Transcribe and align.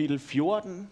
kapitel 0.00 0.18
14, 0.18 0.90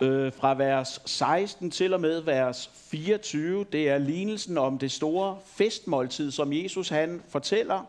øh, 0.00 0.32
fra 0.32 0.54
vers 0.54 1.02
16 1.06 1.70
til 1.70 1.94
og 1.94 2.00
med 2.00 2.20
vers 2.20 2.70
24. 2.74 3.64
Det 3.72 3.88
er 3.88 3.98
lignelsen 3.98 4.58
om 4.58 4.78
det 4.78 4.92
store 4.92 5.36
festmåltid, 5.46 6.30
som 6.30 6.52
Jesus 6.52 6.88
han 6.88 7.22
fortæller. 7.28 7.86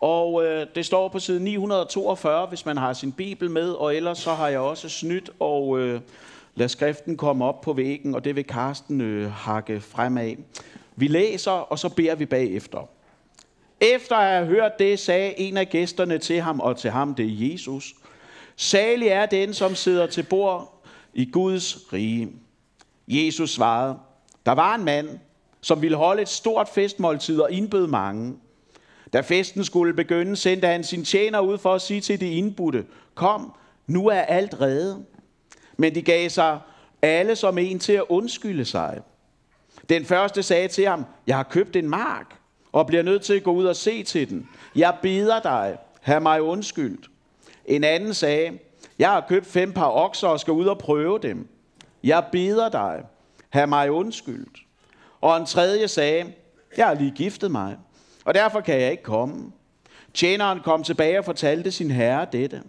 Og 0.00 0.44
øh, 0.44 0.66
det 0.74 0.86
står 0.86 1.08
på 1.08 1.18
side 1.18 1.44
942, 1.44 2.46
hvis 2.46 2.66
man 2.66 2.76
har 2.76 2.92
sin 2.92 3.12
bibel 3.12 3.50
med, 3.50 3.70
og 3.70 3.96
ellers 3.96 4.18
så 4.18 4.34
har 4.34 4.48
jeg 4.48 4.60
også 4.60 4.88
snydt 4.88 5.30
og 5.40 5.78
øh, 5.78 6.00
lad 6.54 6.68
skriften 6.68 7.16
komme 7.16 7.44
op 7.44 7.60
på 7.60 7.72
væggen, 7.72 8.14
og 8.14 8.24
det 8.24 8.36
vil 8.36 8.44
Karsten 8.44 9.00
øh, 9.00 9.30
hakke 9.32 9.80
fremad. 9.80 10.36
Vi 10.96 11.06
læser, 11.06 11.50
og 11.50 11.78
så 11.78 11.88
beder 11.88 12.14
vi 12.14 12.26
bagefter. 12.26 12.88
Efter 13.80 14.16
at 14.16 14.36
have 14.36 14.46
hørt 14.46 14.78
det, 14.78 14.98
sagde 14.98 15.40
en 15.40 15.56
af 15.56 15.68
gæsterne 15.68 16.18
til 16.18 16.40
ham, 16.40 16.60
og 16.60 16.76
til 16.76 16.90
ham 16.90 17.14
det 17.14 17.26
er 17.26 17.52
Jesus, 17.52 17.94
Salig 18.56 19.08
er 19.08 19.26
den, 19.26 19.54
som 19.54 19.74
sidder 19.74 20.06
til 20.06 20.22
bord 20.22 20.84
i 21.14 21.30
Guds 21.30 21.92
rige. 21.92 22.32
Jesus 23.08 23.50
svarede, 23.50 23.98
der 24.46 24.52
var 24.52 24.74
en 24.74 24.84
mand, 24.84 25.08
som 25.60 25.82
ville 25.82 25.96
holde 25.96 26.22
et 26.22 26.28
stort 26.28 26.68
festmåltid 26.68 27.40
og 27.40 27.52
indbød 27.52 27.86
mange. 27.86 28.36
Da 29.12 29.20
festen 29.20 29.64
skulle 29.64 29.94
begynde, 29.94 30.36
sendte 30.36 30.66
han 30.66 30.84
sin 30.84 31.04
tjener 31.04 31.40
ud 31.40 31.58
for 31.58 31.74
at 31.74 31.82
sige 31.82 32.00
til 32.00 32.20
de 32.20 32.30
indbudte, 32.30 32.84
kom, 33.14 33.54
nu 33.86 34.06
er 34.06 34.20
alt 34.20 34.60
reddet. 34.60 35.04
Men 35.76 35.94
de 35.94 36.02
gav 36.02 36.28
sig 36.28 36.60
alle 37.02 37.36
som 37.36 37.58
en 37.58 37.78
til 37.78 37.92
at 37.92 38.04
undskylde 38.08 38.64
sig. 38.64 39.00
Den 39.88 40.04
første 40.04 40.42
sagde 40.42 40.68
til 40.68 40.86
ham, 40.86 41.04
jeg 41.26 41.36
har 41.36 41.42
købt 41.42 41.76
en 41.76 41.88
mark, 41.88 42.36
og 42.72 42.86
bliver 42.86 43.02
nødt 43.02 43.22
til 43.22 43.34
at 43.34 43.42
gå 43.42 43.52
ud 43.52 43.64
og 43.64 43.76
se 43.76 44.02
til 44.02 44.30
den. 44.30 44.48
Jeg 44.76 44.96
beder 45.02 45.40
dig, 45.40 45.76
have 46.00 46.20
mig 46.20 46.42
undskyldt. 46.42 47.11
En 47.66 47.84
anden 47.84 48.14
sagde, 48.14 48.58
jeg 48.98 49.10
har 49.10 49.24
købt 49.28 49.46
fem 49.46 49.72
par 49.72 49.90
okser 49.90 50.28
og 50.28 50.40
skal 50.40 50.52
ud 50.52 50.66
og 50.66 50.78
prøve 50.78 51.18
dem. 51.18 51.48
Jeg 52.04 52.24
beder 52.32 52.68
dig, 52.68 53.02
have 53.50 53.66
mig 53.66 53.90
undskyldt. 53.90 54.58
Og 55.20 55.36
en 55.36 55.46
tredje 55.46 55.88
sagde, 55.88 56.32
jeg 56.76 56.86
har 56.86 56.94
lige 56.94 57.10
giftet 57.10 57.50
mig, 57.50 57.76
og 58.24 58.34
derfor 58.34 58.60
kan 58.60 58.80
jeg 58.80 58.90
ikke 58.90 59.02
komme. 59.02 59.52
Tjeneren 60.14 60.60
kom 60.60 60.82
tilbage 60.82 61.18
og 61.18 61.24
fortalte 61.24 61.70
sin 61.70 61.90
herre 61.90 62.26
dette. 62.32 62.62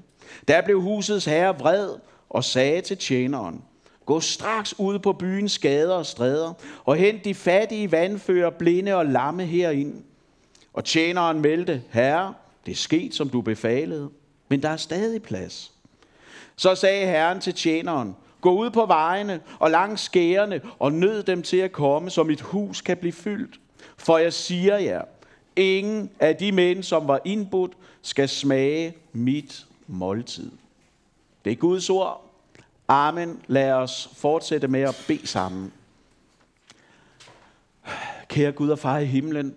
Der 0.48 0.62
blev 0.62 0.82
husets 0.82 1.26
herre 1.26 1.60
vred 1.60 1.90
og 2.30 2.44
sagde 2.44 2.82
til 2.82 2.98
tjeneren, 2.98 3.64
Gå 4.06 4.20
straks 4.20 4.80
ud 4.80 5.00
på 5.00 5.14
byens 5.14 5.60
gader 5.60 5.94
og 5.94 6.06
stræder, 6.06 6.54
og 6.84 6.96
hent 6.96 7.26
de 7.26 7.36
fattige 7.36 7.92
vandfører, 7.92 8.50
blinde 8.50 8.96
og 8.96 9.06
lamme 9.06 9.46
herind. 9.46 10.04
Og 10.74 10.86
tjeneren 10.86 11.42
meldte, 11.42 11.84
Herre, 11.90 12.34
det 12.66 12.72
er 12.72 12.76
sket, 12.76 13.14
som 13.14 13.30
du 13.30 13.42
befalede, 13.42 14.10
men 14.54 14.62
der 14.62 14.70
er 14.70 14.78
stadig 14.78 15.24
plads. 15.24 15.72
Så 16.56 16.76
sagde 16.76 17.08
Herren 17.08 17.42
til 17.42 17.54
tjeneren, 17.54 18.16
Gå 18.42 18.52
ud 18.52 18.70
på 18.70 18.86
vejene 18.86 19.42
og 19.60 19.72
langs 19.72 20.02
skærene 20.02 20.62
og 20.80 20.94
nød 20.94 21.24
dem 21.24 21.44
til 21.44 21.58
at 21.58 21.72
komme, 21.72 22.10
så 22.10 22.24
mit 22.24 22.42
hus 22.42 22.82
kan 22.82 22.98
blive 22.98 23.12
fyldt. 23.14 23.60
For 23.98 24.18
jeg 24.18 24.34
siger 24.34 24.78
jer, 24.78 25.02
ingen 25.56 26.10
af 26.20 26.36
de 26.36 26.52
mænd, 26.52 26.84
som 26.84 27.08
var 27.08 27.20
indbudt, 27.26 27.72
skal 28.02 28.30
smage 28.30 28.94
mit 29.14 29.66
måltid. 29.88 30.52
Det 31.46 31.52
er 31.52 31.56
Guds 31.56 31.90
ord. 31.90 32.32
Amen. 32.88 33.40
Lad 33.48 33.72
os 33.72 34.10
fortsætte 34.16 34.68
med 34.68 34.82
at 34.82 35.04
bede 35.08 35.28
sammen. 35.28 35.74
Kære 38.28 38.52
Gud 38.52 38.70
og 38.70 38.80
far 38.80 38.98
i 38.98 39.06
himlen, 39.06 39.56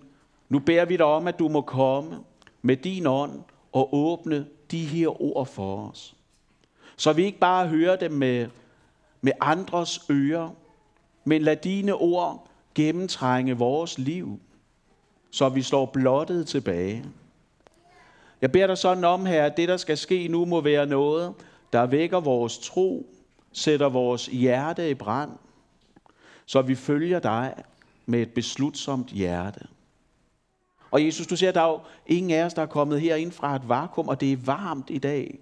nu 0.49 0.59
beder 0.59 0.85
vi 0.85 0.97
dig 0.97 1.05
om, 1.05 1.27
at 1.27 1.39
du 1.39 1.47
må 1.47 1.61
komme 1.61 2.19
med 2.61 2.77
din 2.77 3.07
ånd 3.07 3.41
og 3.71 3.93
åbne 3.93 4.45
de 4.71 4.85
her 4.85 5.21
ord 5.21 5.45
for 5.45 5.89
os. 5.89 6.15
Så 6.97 7.13
vi 7.13 7.25
ikke 7.25 7.39
bare 7.39 7.67
hører 7.67 7.95
dem 7.95 8.11
med, 8.11 8.47
med 9.21 9.31
andres 9.41 9.99
ører, 10.11 10.49
men 11.25 11.41
lad 11.41 11.55
dine 11.55 11.93
ord 11.93 12.47
gennemtrænge 12.75 13.57
vores 13.57 13.97
liv, 13.97 14.39
så 15.31 15.49
vi 15.49 15.61
står 15.61 15.85
blottet 15.85 16.47
tilbage. 16.47 17.05
Jeg 18.41 18.51
beder 18.51 18.67
dig 18.67 18.77
sådan 18.77 19.03
om 19.03 19.25
her, 19.25 19.45
at 19.45 19.57
det, 19.57 19.69
der 19.69 19.77
skal 19.77 19.97
ske 19.97 20.27
nu, 20.27 20.45
må 20.45 20.61
være 20.61 20.85
noget, 20.85 21.33
der 21.73 21.85
vækker 21.85 22.19
vores 22.19 22.59
tro, 22.59 23.05
sætter 23.51 23.89
vores 23.89 24.25
hjerte 24.25 24.89
i 24.89 24.93
brand, 24.93 25.31
så 26.45 26.61
vi 26.61 26.75
følger 26.75 27.19
dig 27.19 27.53
med 28.05 28.21
et 28.21 28.33
beslutsomt 28.33 29.09
hjerte. 29.09 29.67
Og 30.91 31.05
Jesus, 31.05 31.27
du 31.27 31.35
ser, 31.35 31.51
der 31.51 31.61
er 31.61 31.67
jo 31.67 31.79
ingen 32.07 32.31
af 32.31 32.43
os, 32.43 32.53
der 32.53 32.61
er 32.61 32.65
kommet 32.65 33.01
herind 33.01 33.31
fra 33.31 33.55
et 33.55 33.69
vakuum, 33.69 34.07
og 34.07 34.21
det 34.21 34.31
er 34.31 34.37
varmt 34.37 34.89
i 34.89 34.97
dag. 34.97 35.39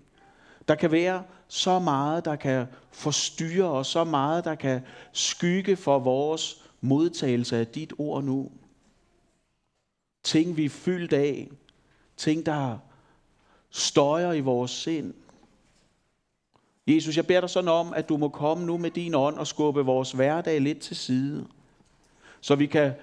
Der 0.67 0.75
kan 0.75 0.91
være 0.91 1.23
så 1.47 1.79
meget, 1.79 2.25
der 2.25 2.35
kan 2.35 2.65
forstyrre 2.91 3.69
os, 3.69 3.87
så 3.87 4.03
meget, 4.03 4.45
der 4.45 4.55
kan 4.55 4.81
skygge 5.11 5.75
for 5.75 5.99
vores 5.99 6.63
modtagelse 6.81 7.57
af 7.57 7.67
dit 7.67 7.93
ord 7.97 8.23
nu. 8.23 8.51
Ting, 10.23 10.57
vi 10.57 10.65
er 10.65 10.69
fyldt 10.69 11.13
af. 11.13 11.49
Ting, 12.17 12.45
der 12.45 12.77
støjer 13.69 14.33
i 14.33 14.39
vores 14.39 14.71
sind. 14.71 15.13
Jesus, 16.87 17.17
jeg 17.17 17.27
beder 17.27 17.39
dig 17.39 17.49
sådan 17.49 17.67
om, 17.67 17.93
at 17.93 18.09
du 18.09 18.17
må 18.17 18.29
komme 18.29 18.65
nu 18.65 18.77
med 18.77 18.91
din 18.91 19.15
ånd 19.15 19.37
og 19.37 19.47
skubbe 19.47 19.81
vores 19.81 20.11
hverdag 20.11 20.61
lidt 20.61 20.79
til 20.79 20.95
side. 20.95 21.47
Så 22.41 22.55
vi 22.55 22.65
kan 22.65 22.93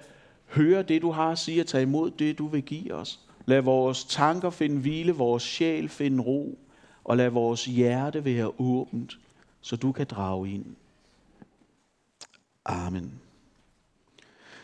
høre 0.55 0.83
det, 0.83 1.01
du 1.01 1.11
har 1.11 1.31
at 1.31 1.39
sige, 1.39 1.61
og 1.61 1.67
tage 1.67 1.81
imod 1.81 2.11
det, 2.11 2.37
du 2.37 2.47
vil 2.47 2.61
give 2.61 2.93
os. 2.93 3.19
Lad 3.45 3.61
vores 3.61 4.03
tanker 4.03 4.49
finde 4.49 4.79
hvile, 4.79 5.11
vores 5.11 5.43
sjæl 5.43 5.89
finde 5.89 6.23
ro, 6.23 6.59
og 7.03 7.17
lad 7.17 7.29
vores 7.29 7.65
hjerte 7.65 8.25
være 8.25 8.51
åbent, 8.59 9.17
så 9.61 9.75
du 9.75 9.91
kan 9.91 10.05
drage 10.05 10.49
ind. 10.49 10.65
Amen. 12.65 13.21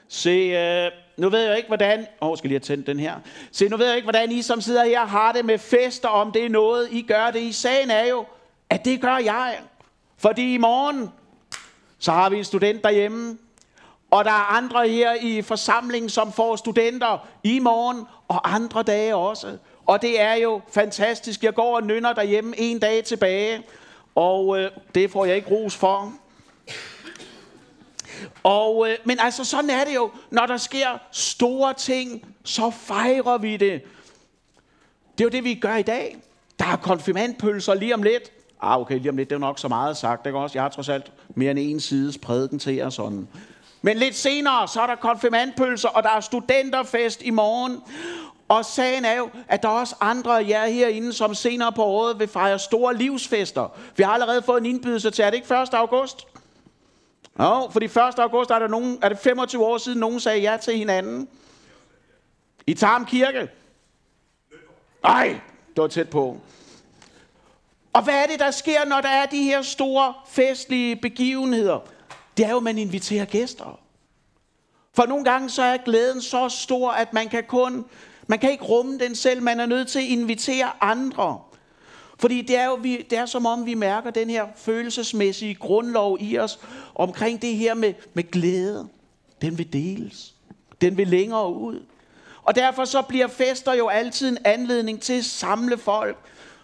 Se, 0.07 0.29
øh, 0.29 0.91
nu 1.17 1.29
ved 1.29 1.39
jeg 1.39 1.57
ikke, 1.57 1.67
hvordan... 1.67 1.99
Åh, 2.21 2.29
oh, 2.29 2.37
skal 2.37 2.47
lige 2.47 2.55
have 2.55 2.75
tændt 2.75 2.87
den 2.87 2.99
her. 2.99 3.19
Se, 3.51 3.69
nu 3.69 3.77
ved 3.77 3.87
jeg 3.87 3.95
ikke, 3.95 4.05
hvordan 4.05 4.31
I 4.31 4.41
som 4.41 4.61
sidder 4.61 4.85
her 4.85 5.05
har 5.05 5.31
det 5.31 5.45
med 5.45 5.57
fester, 5.57 6.09
om 6.09 6.31
det 6.31 6.45
er 6.45 6.49
noget, 6.49 6.87
I 6.91 7.01
gør 7.01 7.31
det. 7.31 7.41
I 7.41 7.51
sagen 7.51 7.89
er 7.89 8.05
jo, 8.05 8.25
at 8.69 8.85
det 8.85 9.01
gør 9.01 9.17
jeg. 9.17 9.59
Fordi 10.17 10.53
i 10.53 10.57
morgen, 10.57 11.09
så 11.99 12.11
har 12.11 12.29
vi 12.29 12.37
en 12.37 12.43
student 12.43 12.83
derhjemme, 12.83 13.37
og 14.11 14.25
der 14.25 14.31
er 14.31 14.57
andre 14.57 14.89
her 14.89 15.13
i 15.21 15.41
forsamlingen, 15.41 16.09
som 16.09 16.31
får 16.31 16.55
studenter 16.55 17.27
i 17.43 17.59
morgen 17.59 18.05
og 18.27 18.55
andre 18.55 18.83
dage 18.83 19.15
også. 19.15 19.57
Og 19.85 20.01
det 20.01 20.21
er 20.21 20.33
jo 20.33 20.61
fantastisk. 20.71 21.43
Jeg 21.43 21.53
går 21.53 21.75
og 21.75 21.83
nynner 21.83 22.13
derhjemme 22.13 22.59
en 22.59 22.79
dag 22.79 23.03
tilbage, 23.03 23.63
og 24.15 24.59
øh, 24.59 24.71
det 24.95 25.11
får 25.11 25.25
jeg 25.25 25.35
ikke 25.35 25.49
ros 25.49 25.75
for. 25.75 26.13
Og, 28.43 28.89
øh, 28.89 28.97
men 29.05 29.19
altså, 29.19 29.43
sådan 29.43 29.69
er 29.69 29.85
det 29.85 29.95
jo. 29.95 30.11
Når 30.31 30.45
der 30.45 30.57
sker 30.57 30.87
store 31.11 31.73
ting, 31.73 32.35
så 32.43 32.69
fejrer 32.69 33.37
vi 33.37 33.57
det. 33.57 33.81
Det 35.17 35.23
er 35.23 35.25
jo 35.25 35.29
det, 35.29 35.43
vi 35.43 35.55
gør 35.55 35.75
i 35.75 35.81
dag. 35.81 36.17
Der 36.59 36.65
er 36.65 36.75
konfirmandpølser 36.75 37.73
lige 37.73 37.93
om 37.93 38.03
lidt. 38.03 38.31
Ah, 38.61 38.79
okay, 38.79 38.99
lige 38.99 39.09
om 39.09 39.17
lidt, 39.17 39.29
det 39.29 39.35
er 39.35 39.39
nok 39.39 39.59
så 39.59 39.67
meget 39.67 39.97
sagt. 39.97 40.25
Det 40.25 40.33
også. 40.33 40.57
Jeg 40.57 40.63
har 40.63 40.69
trods 40.69 40.89
alt 40.89 41.11
mere 41.35 41.51
end 41.51 41.59
en 41.59 41.79
sides 41.79 42.17
prædiken 42.17 42.59
til 42.59 42.75
jer 42.75 42.89
sådan. 42.89 43.27
Men 43.81 43.97
lidt 43.97 44.15
senere, 44.15 44.67
så 44.67 44.81
er 44.81 44.87
der 44.87 44.95
konfirmandpølser, 44.95 45.89
og 45.89 46.03
der 46.03 46.09
er 46.09 46.19
studenterfest 46.19 47.21
i 47.21 47.29
morgen. 47.29 47.81
Og 48.47 48.65
sagen 48.65 49.05
er 49.05 49.17
jo, 49.17 49.29
at 49.47 49.63
der 49.63 49.69
er 49.69 49.73
også 49.73 49.95
andre 49.99 50.39
af 50.39 50.47
jer 50.47 50.67
herinde, 50.67 51.13
som 51.13 51.35
senere 51.35 51.71
på 51.71 51.83
året 51.83 52.19
vil 52.19 52.27
fejre 52.27 52.59
store 52.59 52.95
livsfester. 52.95 53.77
Vi 53.95 54.03
har 54.03 54.11
allerede 54.11 54.41
fået 54.41 54.59
en 54.59 54.65
indbydelse 54.65 55.11
til, 55.11 55.23
er 55.23 55.29
det 55.29 55.37
ikke 55.37 55.55
1. 55.55 55.73
august? 55.73 56.27
Jo, 57.39 57.43
for 57.45 57.69
fordi 57.71 57.85
1. 57.85 57.97
august 57.97 58.49
er, 58.49 58.59
der 58.59 58.67
nogen, 58.67 58.99
er 59.01 59.09
det 59.09 59.19
25 59.19 59.65
år 59.65 59.77
siden, 59.77 59.99
nogen 59.99 60.19
sagde 60.19 60.39
ja 60.39 60.57
til 60.57 60.77
hinanden. 60.77 61.27
I 62.67 62.73
Tarm 62.73 63.05
Kirke. 63.05 63.49
Nej, 65.03 65.39
det 65.75 65.81
var 65.81 65.87
tæt 65.87 66.09
på. 66.09 66.37
Og 67.93 68.03
hvad 68.03 68.13
er 68.13 68.27
det, 68.27 68.39
der 68.39 68.51
sker, 68.51 68.85
når 68.85 69.01
der 69.01 69.09
er 69.09 69.25
de 69.25 69.43
her 69.43 69.61
store 69.61 70.13
festlige 70.27 70.95
begivenheder? 70.95 71.79
Det 72.39 72.47
er 72.47 72.51
jo, 72.51 72.57
at 72.57 72.63
man 72.63 72.77
inviterer 72.77 73.25
gæster. 73.25 73.79
For 74.93 75.05
nogle 75.05 75.23
gange 75.23 75.49
så 75.49 75.61
er 75.61 75.77
glæden 75.77 76.21
så 76.21 76.49
stor, 76.49 76.91
at 76.91 77.13
man 77.13 77.29
kan 77.29 77.43
kun, 77.47 77.85
man 78.27 78.39
kan 78.39 78.51
ikke 78.51 78.63
rumme 78.63 78.99
den 78.99 79.15
selv. 79.15 79.41
Man 79.41 79.59
er 79.59 79.65
nødt 79.65 79.87
til 79.87 79.99
at 79.99 80.05
invitere 80.05 80.71
andre. 80.81 81.41
Fordi 82.19 82.41
det 82.41 82.57
er 82.57 82.65
jo 82.65 82.73
vi, 82.73 83.05
det 83.09 83.17
er 83.17 83.25
som 83.25 83.45
om, 83.45 83.65
vi 83.65 83.73
mærker 83.73 84.11
den 84.11 84.29
her 84.29 84.45
følelsesmæssige 84.55 85.55
grundlov 85.55 86.17
i 86.19 86.37
os 86.37 86.59
omkring 86.95 87.41
det 87.41 87.55
her 87.55 87.73
med, 87.73 87.93
med 88.13 88.31
glæde. 88.31 88.87
Den 89.41 89.57
vil 89.57 89.73
deles. 89.73 90.35
Den 90.81 90.97
vil 90.97 91.07
længere 91.07 91.53
ud. 91.53 91.83
Og 92.43 92.55
derfor 92.55 92.85
så 92.85 93.01
bliver 93.01 93.27
fester 93.27 93.73
jo 93.73 93.87
altid 93.87 94.29
en 94.29 94.37
anledning 94.45 95.01
til 95.01 95.13
at 95.13 95.25
samle 95.25 95.77
folk. 95.77 96.17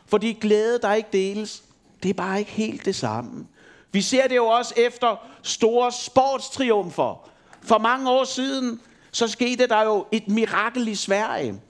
Fordi 0.05 0.33
glæde, 0.33 0.79
der 0.81 0.93
ikke 0.93 1.09
deles, 1.13 1.63
det 2.03 2.09
er 2.09 2.13
bare 2.13 2.39
ikke 2.39 2.51
helt 2.51 2.85
det 2.85 2.95
samme. 2.95 3.47
Vi 3.95 4.01
ser 4.01 4.27
det 4.27 4.35
jo 4.35 4.47
også 4.47 4.73
efter 4.77 5.27
store 5.43 5.91
sportstriumfer. 5.91 7.29
For 7.61 7.77
mange 7.77 8.09
år 8.09 8.23
siden, 8.23 8.81
så 9.11 9.27
skete 9.27 9.67
der 9.67 9.83
jo 9.83 10.05
et 10.11 10.27
mirakel 10.27 10.87
i 10.87 10.95
Sverige. 10.95 11.61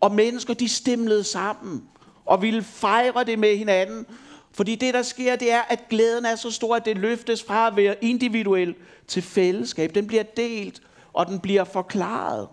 Og 0.00 0.12
mennesker, 0.12 0.54
de 0.54 0.68
stemlede 0.68 1.24
sammen 1.24 1.88
og 2.24 2.42
ville 2.42 2.62
fejre 2.62 3.24
det 3.24 3.38
med 3.38 3.56
hinanden. 3.56 4.06
Fordi 4.52 4.74
det, 4.74 4.94
der 4.94 5.02
sker, 5.02 5.36
det 5.36 5.52
er, 5.52 5.62
at 5.62 5.88
glæden 5.90 6.24
er 6.24 6.36
så 6.36 6.50
stor, 6.50 6.76
at 6.76 6.84
det 6.84 6.98
løftes 6.98 7.42
fra 7.42 7.66
at 7.66 7.76
være 7.76 7.96
individuel 8.00 8.74
til 9.08 9.22
fællesskab. 9.22 9.94
Den 9.94 10.06
bliver 10.06 10.22
delt, 10.22 10.82
og 11.12 11.26
den 11.26 11.40
bliver 11.40 11.64
forklaret. 11.64 12.48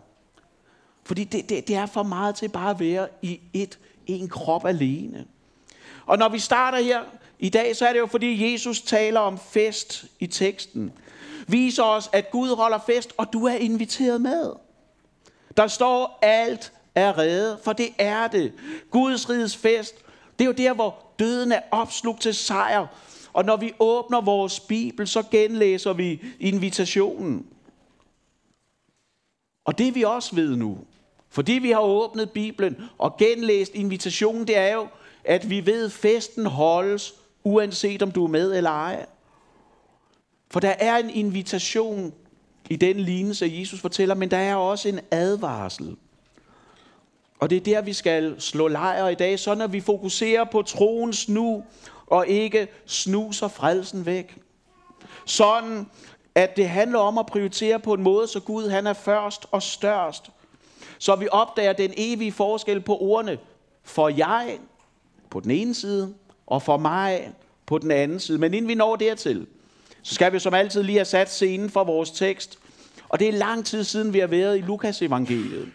Fordi 1.03 1.23
det, 1.23 1.49
det, 1.49 1.67
det 1.67 1.75
er 1.75 1.85
for 1.85 2.03
meget 2.03 2.35
til 2.35 2.49
bare 2.49 2.69
at 2.69 2.79
være 2.79 3.07
i 3.21 3.39
et, 3.53 3.79
en 4.07 4.29
krop 4.29 4.65
alene. 4.65 5.25
Og 6.05 6.17
når 6.17 6.29
vi 6.29 6.39
starter 6.39 6.81
her 6.81 6.99
i 7.39 7.49
dag, 7.49 7.75
så 7.75 7.87
er 7.87 7.93
det 7.93 7.99
jo 7.99 8.05
fordi 8.05 8.51
Jesus 8.53 8.81
taler 8.81 9.19
om 9.19 9.39
fest 9.51 10.05
i 10.19 10.27
teksten. 10.27 10.93
Viser 11.47 11.83
os, 11.83 12.09
at 12.13 12.31
Gud 12.31 12.55
holder 12.55 12.79
fest, 12.85 13.13
og 13.17 13.33
du 13.33 13.45
er 13.45 13.53
inviteret 13.55 14.21
med. 14.21 14.51
Der 15.57 15.67
står, 15.67 16.19
alt 16.21 16.71
er 16.95 17.17
reddet, 17.17 17.59
for 17.63 17.73
det 17.73 17.89
er 17.97 18.27
det. 18.27 18.53
Guds 18.91 19.29
rides 19.29 19.57
fest, 19.57 19.95
det 20.39 20.45
er 20.45 20.49
jo 20.49 20.51
der, 20.51 20.73
hvor 20.73 20.95
døden 21.19 21.51
er 21.51 21.61
opslugt 21.71 22.21
til 22.21 22.33
sejr. 22.33 22.87
Og 23.33 23.45
når 23.45 23.57
vi 23.57 23.73
åbner 23.79 24.21
vores 24.21 24.59
Bibel, 24.59 25.07
så 25.07 25.23
genlæser 25.31 25.93
vi 25.93 26.21
invitationen. 26.39 27.45
Og 29.65 29.77
det 29.77 29.95
vi 29.95 30.03
også 30.03 30.35
ved 30.35 30.55
nu, 30.55 30.77
fordi 31.29 31.53
vi 31.53 31.71
har 31.71 31.81
åbnet 31.81 32.31
Bibelen 32.31 32.77
og 32.97 33.17
genlæst 33.17 33.75
invitationen, 33.75 34.47
det 34.47 34.57
er 34.57 34.73
jo, 34.73 34.87
at 35.23 35.49
vi 35.49 35.65
ved, 35.65 35.85
at 35.85 35.91
festen 35.91 36.45
holdes, 36.45 37.13
uanset 37.43 38.01
om 38.01 38.11
du 38.11 38.23
er 38.23 38.29
med 38.29 38.57
eller 38.57 38.69
ej. 38.69 39.05
For 40.51 40.59
der 40.59 40.73
er 40.79 40.97
en 40.97 41.09
invitation 41.09 42.13
i 42.69 42.75
den 42.75 42.99
lignelse, 42.99 43.51
Jesus 43.59 43.79
fortæller, 43.79 44.15
men 44.15 44.31
der 44.31 44.37
er 44.37 44.55
også 44.55 44.89
en 44.89 44.99
advarsel. 45.11 45.95
Og 47.39 47.49
det 47.49 47.55
er 47.55 47.61
der, 47.61 47.81
vi 47.81 47.93
skal 47.93 48.41
slå 48.41 48.67
lejr 48.67 49.07
i 49.07 49.15
dag, 49.15 49.39
så 49.39 49.55
når 49.55 49.67
vi 49.67 49.79
fokuserer 49.79 50.43
på 50.43 50.61
troens 50.61 51.29
nu, 51.29 51.63
og 52.07 52.27
ikke 52.27 52.67
snuser 52.85 53.47
frelsen 53.47 54.05
væk. 54.05 54.37
Sådan, 55.25 55.87
at 56.35 56.57
det 56.57 56.69
handler 56.69 56.99
om 56.99 57.17
at 57.17 57.25
prioritere 57.25 57.79
på 57.79 57.93
en 57.93 58.03
måde, 58.03 58.27
så 58.27 58.39
Gud 58.39 58.69
han 58.69 58.87
er 58.87 58.93
først 58.93 59.45
og 59.51 59.63
størst. 59.63 60.31
Så 60.97 61.15
vi 61.15 61.27
opdager 61.31 61.73
den 61.73 61.93
evige 61.97 62.31
forskel 62.31 62.81
på 62.81 62.97
ordene 62.97 63.37
for 63.83 64.09
jeg 64.09 64.59
på 65.29 65.39
den 65.39 65.51
ene 65.51 65.73
side, 65.73 66.13
og 66.49 66.61
for 66.61 66.77
mig 66.77 67.31
på 67.65 67.77
den 67.77 67.91
anden 67.91 68.19
side. 68.19 68.37
Men 68.37 68.53
inden 68.53 68.67
vi 68.67 68.75
når 68.75 68.95
dertil, 68.95 69.47
så 70.01 70.15
skal 70.15 70.33
vi 70.33 70.39
som 70.39 70.53
altid 70.53 70.83
lige 70.83 70.97
have 70.97 71.05
sat 71.05 71.29
scenen 71.31 71.69
for 71.69 71.83
vores 71.83 72.11
tekst. 72.11 72.59
Og 73.09 73.19
det 73.19 73.27
er 73.27 73.31
lang 73.31 73.65
tid 73.65 73.83
siden, 73.83 74.13
vi 74.13 74.19
har 74.19 74.27
været 74.27 74.57
i 74.57 74.61
Lukas 74.61 75.01
evangeliet. 75.01 75.69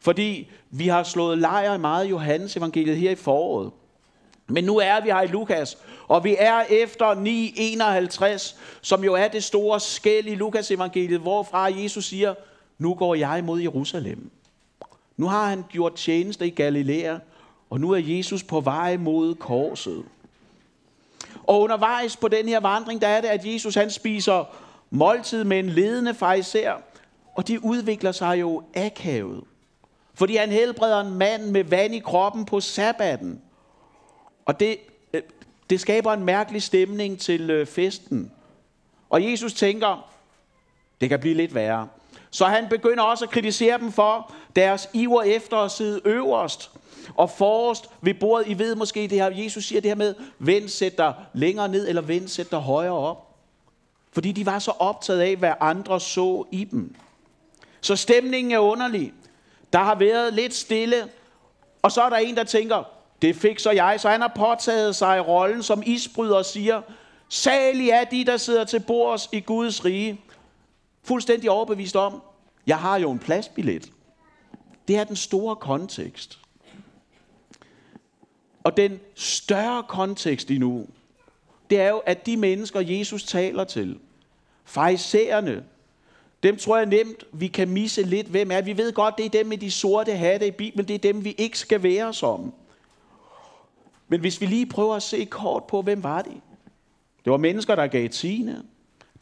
Fordi 0.00 0.50
vi 0.70 0.88
har 0.88 1.02
slået 1.02 1.38
lejr 1.38 1.74
i 1.74 1.78
meget 1.78 2.10
Johannes 2.10 2.56
evangeliet 2.56 2.96
her 2.96 3.10
i 3.10 3.14
foråret. 3.14 3.70
Men 4.46 4.64
nu 4.64 4.78
er 4.78 5.00
vi 5.00 5.08
her 5.08 5.22
i 5.22 5.26
Lukas, 5.26 5.78
og 6.08 6.24
vi 6.24 6.36
er 6.38 6.60
efter 6.60 7.14
9.51, 8.36 8.54
som 8.80 9.04
jo 9.04 9.14
er 9.14 9.28
det 9.28 9.44
store 9.44 9.80
skæld 9.80 10.26
i 10.26 10.34
Lukas 10.34 10.70
evangeliet, 10.70 11.20
hvorfra 11.20 11.64
Jesus 11.64 12.04
siger, 12.04 12.34
nu 12.78 12.94
går 12.94 13.14
jeg 13.14 13.44
mod 13.44 13.60
Jerusalem. 13.60 14.30
Nu 15.16 15.26
har 15.26 15.48
han 15.48 15.64
gjort 15.70 15.94
tjeneste 15.94 16.46
i 16.46 16.50
Galilea, 16.50 17.18
og 17.72 17.80
nu 17.80 17.90
er 17.90 17.98
Jesus 17.98 18.42
på 18.42 18.60
vej 18.60 18.96
mod 18.96 19.34
korset. 19.34 20.04
Og 21.42 21.60
undervejs 21.60 22.16
på 22.16 22.28
den 22.28 22.48
her 22.48 22.60
vandring, 22.60 23.00
der 23.00 23.08
er 23.08 23.20
det, 23.20 23.28
at 23.28 23.46
Jesus 23.46 23.74
han 23.74 23.90
spiser 23.90 24.44
måltid 24.90 25.44
med 25.44 25.58
en 25.58 25.68
ledende 25.68 26.14
fariser, 26.14 26.72
og 27.34 27.48
det 27.48 27.58
udvikler 27.58 28.12
sig 28.12 28.40
jo 28.40 28.62
akavet. 28.74 29.44
Fordi 30.14 30.36
han 30.36 30.50
helbreder 30.50 31.00
en 31.00 31.14
mand 31.14 31.50
med 31.50 31.64
vand 31.64 31.94
i 31.94 31.98
kroppen 31.98 32.44
på 32.44 32.60
sabbaten. 32.60 33.40
Og 34.44 34.60
det, 34.60 34.76
øh, 35.12 35.22
det 35.70 35.80
skaber 35.80 36.12
en 36.12 36.24
mærkelig 36.24 36.62
stemning 36.62 37.20
til 37.20 37.50
øh, 37.50 37.66
festen. 37.66 38.32
Og 39.10 39.30
Jesus 39.30 39.52
tænker, 39.52 40.10
det 41.00 41.08
kan 41.08 41.20
blive 41.20 41.34
lidt 41.34 41.54
værre. 41.54 41.88
Så 42.30 42.44
han 42.44 42.68
begynder 42.68 43.02
også 43.02 43.24
at 43.24 43.30
kritisere 43.30 43.78
dem 43.78 43.92
for 43.92 44.32
deres 44.56 44.90
iver 44.92 45.22
efter 45.22 45.56
at 45.56 45.70
sidde 45.70 46.00
øverst 46.04 46.70
og 47.14 47.30
forrest 47.30 47.90
ved 48.00 48.14
bordet. 48.14 48.48
I 48.48 48.58
ved 48.58 48.74
måske 48.74 49.00
det 49.00 49.10
her, 49.10 49.30
Jesus 49.44 49.64
siger 49.64 49.80
det 49.80 49.90
her 49.90 49.96
med, 49.96 50.14
vend 50.38 50.68
sæt 50.68 50.98
dig 50.98 51.14
længere 51.34 51.68
ned, 51.68 51.88
eller 51.88 52.02
vend 52.02 52.28
sæt 52.28 52.50
dig 52.50 52.58
højere 52.58 52.92
op. 52.92 53.28
Fordi 54.12 54.32
de 54.32 54.46
var 54.46 54.58
så 54.58 54.70
optaget 54.70 55.20
af, 55.20 55.36
hvad 55.36 55.52
andre 55.60 56.00
så 56.00 56.44
i 56.50 56.64
dem. 56.64 56.94
Så 57.80 57.96
stemningen 57.96 58.52
er 58.52 58.58
underlig. 58.58 59.12
Der 59.72 59.78
har 59.78 59.94
været 59.94 60.34
lidt 60.34 60.54
stille, 60.54 61.08
og 61.82 61.92
så 61.92 62.02
er 62.02 62.08
der 62.08 62.16
en, 62.16 62.36
der 62.36 62.44
tænker, 62.44 62.82
det 63.22 63.36
fik 63.36 63.58
så 63.58 63.70
jeg. 63.70 64.00
Så 64.00 64.08
han 64.08 64.20
har 64.20 64.32
påtaget 64.36 64.96
sig 64.96 65.28
rollen 65.28 65.62
som 65.62 65.82
isbryder 65.86 66.36
og 66.36 66.44
siger, 66.44 66.82
salig 67.28 67.90
er 67.90 68.04
de, 68.04 68.24
der 68.24 68.36
sidder 68.36 68.64
til 68.64 68.80
bords 68.80 69.28
i 69.32 69.40
Guds 69.40 69.84
rige. 69.84 70.20
Fuldstændig 71.04 71.50
overbevist 71.50 71.96
om, 71.96 72.22
jeg 72.66 72.78
har 72.78 72.98
jo 72.98 73.10
en 73.10 73.18
pladsbillet. 73.18 73.92
Det 74.88 74.96
er 74.96 75.04
den 75.04 75.16
store 75.16 75.56
kontekst. 75.56 76.41
Og 78.64 78.76
den 78.76 79.00
større 79.14 79.82
kontekst 79.88 80.50
i 80.50 80.58
nu, 80.58 80.86
det 81.70 81.80
er 81.80 81.88
jo, 81.88 81.98
at 81.98 82.26
de 82.26 82.36
mennesker, 82.36 82.80
Jesus 82.80 83.24
taler 83.24 83.64
til, 83.64 83.98
farisæerne, 84.64 85.64
dem 86.42 86.56
tror 86.56 86.76
jeg 86.76 86.86
nemt, 86.86 87.24
vi 87.32 87.48
kan 87.48 87.68
misse 87.68 88.02
lidt, 88.02 88.26
hvem 88.26 88.50
er. 88.50 88.60
Vi 88.60 88.76
ved 88.76 88.92
godt, 88.92 89.18
det 89.18 89.26
er 89.26 89.30
dem 89.30 89.46
med 89.46 89.58
de 89.58 89.70
sorte 89.70 90.12
hatte 90.12 90.46
i 90.46 90.50
Bibelen, 90.50 90.88
det 90.88 90.94
er 90.94 91.12
dem, 91.12 91.24
vi 91.24 91.34
ikke 91.38 91.58
skal 91.58 91.82
være 91.82 92.14
som. 92.14 92.54
Men 94.08 94.20
hvis 94.20 94.40
vi 94.40 94.46
lige 94.46 94.66
prøver 94.66 94.94
at 94.94 95.02
se 95.02 95.24
kort 95.24 95.64
på, 95.64 95.82
hvem 95.82 96.02
var 96.02 96.22
de? 96.22 96.40
Det 97.24 97.30
var 97.30 97.36
mennesker, 97.36 97.74
der 97.74 97.86
gav 97.86 98.08
tiende. 98.08 98.62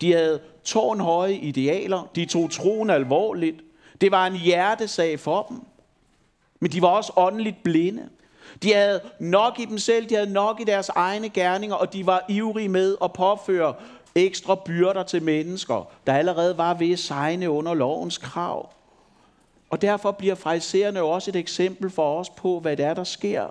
De 0.01 0.13
havde 0.13 0.41
tårnhøje 0.65 1.35
idealer. 1.35 2.11
De 2.15 2.25
tog 2.25 2.51
troen 2.51 2.91
alvorligt. 2.91 3.57
Det 4.01 4.11
var 4.11 4.27
en 4.27 4.37
hjertesag 4.37 5.21
for 5.21 5.47
dem. 5.49 5.61
Men 6.61 6.73
de 6.73 6.83
var 6.83 6.89
også 6.89 7.13
åndeligt 7.17 7.63
blinde. 7.63 8.09
De 8.63 8.73
havde 8.73 9.01
nok 9.19 9.59
i 9.59 9.65
dem 9.65 9.79
selv, 9.79 10.09
de 10.09 10.15
havde 10.15 10.33
nok 10.33 10.61
i 10.61 10.65
deres 10.65 10.89
egne 10.89 11.29
gerninger, 11.29 11.77
og 11.77 11.93
de 11.93 12.07
var 12.07 12.25
ivrige 12.29 12.69
med 12.69 12.97
at 13.05 13.13
påføre 13.13 13.75
ekstra 14.15 14.55
byrder 14.55 15.03
til 15.03 15.23
mennesker, 15.23 15.89
der 16.07 16.15
allerede 16.15 16.59
var 16.59 16.75
ved 16.75 16.93
at 16.93 16.99
sejne 16.99 17.51
under 17.51 17.75
lovens 17.75 18.19
krav. 18.19 18.71
Og 19.71 19.83
derfor 19.83 20.11
bliver 20.11 20.35
fraisererne 20.35 21.03
også 21.03 21.31
et 21.31 21.37
eksempel 21.37 21.91
for 21.91 22.21
os 22.21 22.31
på, 22.31 22.61
hvad 22.61 22.77
det 22.77 22.85
er, 22.85 22.95
der 22.95 23.05
sker, 23.05 23.47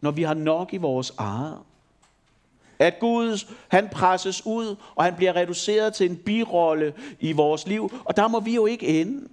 når 0.00 0.10
vi 0.10 0.22
har 0.22 0.34
nok 0.34 0.74
i 0.74 0.76
vores 0.76 1.12
eget. 1.18 1.58
At 2.78 2.98
Gud, 3.00 3.46
han 3.68 3.88
presses 3.88 4.46
ud, 4.46 4.76
og 4.94 5.04
han 5.04 5.14
bliver 5.16 5.36
reduceret 5.36 5.94
til 5.94 6.10
en 6.10 6.16
birolle 6.16 6.94
i 7.20 7.32
vores 7.32 7.66
liv, 7.66 7.92
og 8.04 8.16
der 8.16 8.28
må 8.28 8.40
vi 8.40 8.54
jo 8.54 8.66
ikke 8.66 9.00
ende. 9.00 9.28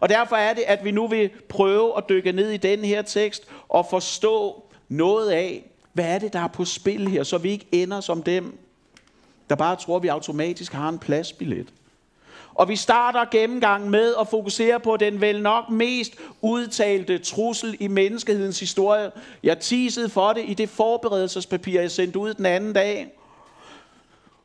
Og 0.00 0.08
derfor 0.08 0.36
er 0.36 0.54
det, 0.54 0.64
at 0.66 0.84
vi 0.84 0.90
nu 0.90 1.06
vil 1.06 1.30
prøve 1.48 1.96
at 1.96 2.04
dykke 2.08 2.32
ned 2.32 2.50
i 2.50 2.56
den 2.56 2.84
her 2.84 3.02
tekst 3.02 3.46
og 3.68 3.86
forstå 3.90 4.62
noget 4.88 5.30
af, 5.30 5.70
hvad 5.92 6.04
er 6.04 6.18
det, 6.18 6.32
der 6.32 6.40
er 6.40 6.48
på 6.48 6.64
spil 6.64 7.08
her, 7.08 7.22
så 7.22 7.38
vi 7.38 7.50
ikke 7.50 7.66
ender 7.72 8.00
som 8.00 8.22
dem, 8.22 8.58
der 9.50 9.56
bare 9.56 9.76
tror, 9.76 9.96
at 9.96 10.02
vi 10.02 10.08
automatisk 10.08 10.72
har 10.72 10.88
en 10.88 10.98
pladsbillet. 10.98 11.68
Og 12.54 12.68
vi 12.68 12.76
starter 12.76 13.24
gennemgangen 13.30 13.90
med 13.90 14.14
at 14.20 14.28
fokusere 14.28 14.80
på 14.80 14.96
den 14.96 15.20
vel 15.20 15.42
nok 15.42 15.70
mest 15.70 16.14
udtalte 16.42 17.18
trussel 17.18 17.76
i 17.80 17.88
menneskehedens 17.88 18.60
historie. 18.60 19.10
Jeg 19.42 19.58
teasede 19.58 20.08
for 20.08 20.32
det 20.32 20.44
i 20.46 20.54
det 20.54 20.68
forberedelsespapir, 20.68 21.80
jeg 21.80 21.90
sendte 21.90 22.18
ud 22.18 22.34
den 22.34 22.46
anden 22.46 22.72
dag. 22.72 23.19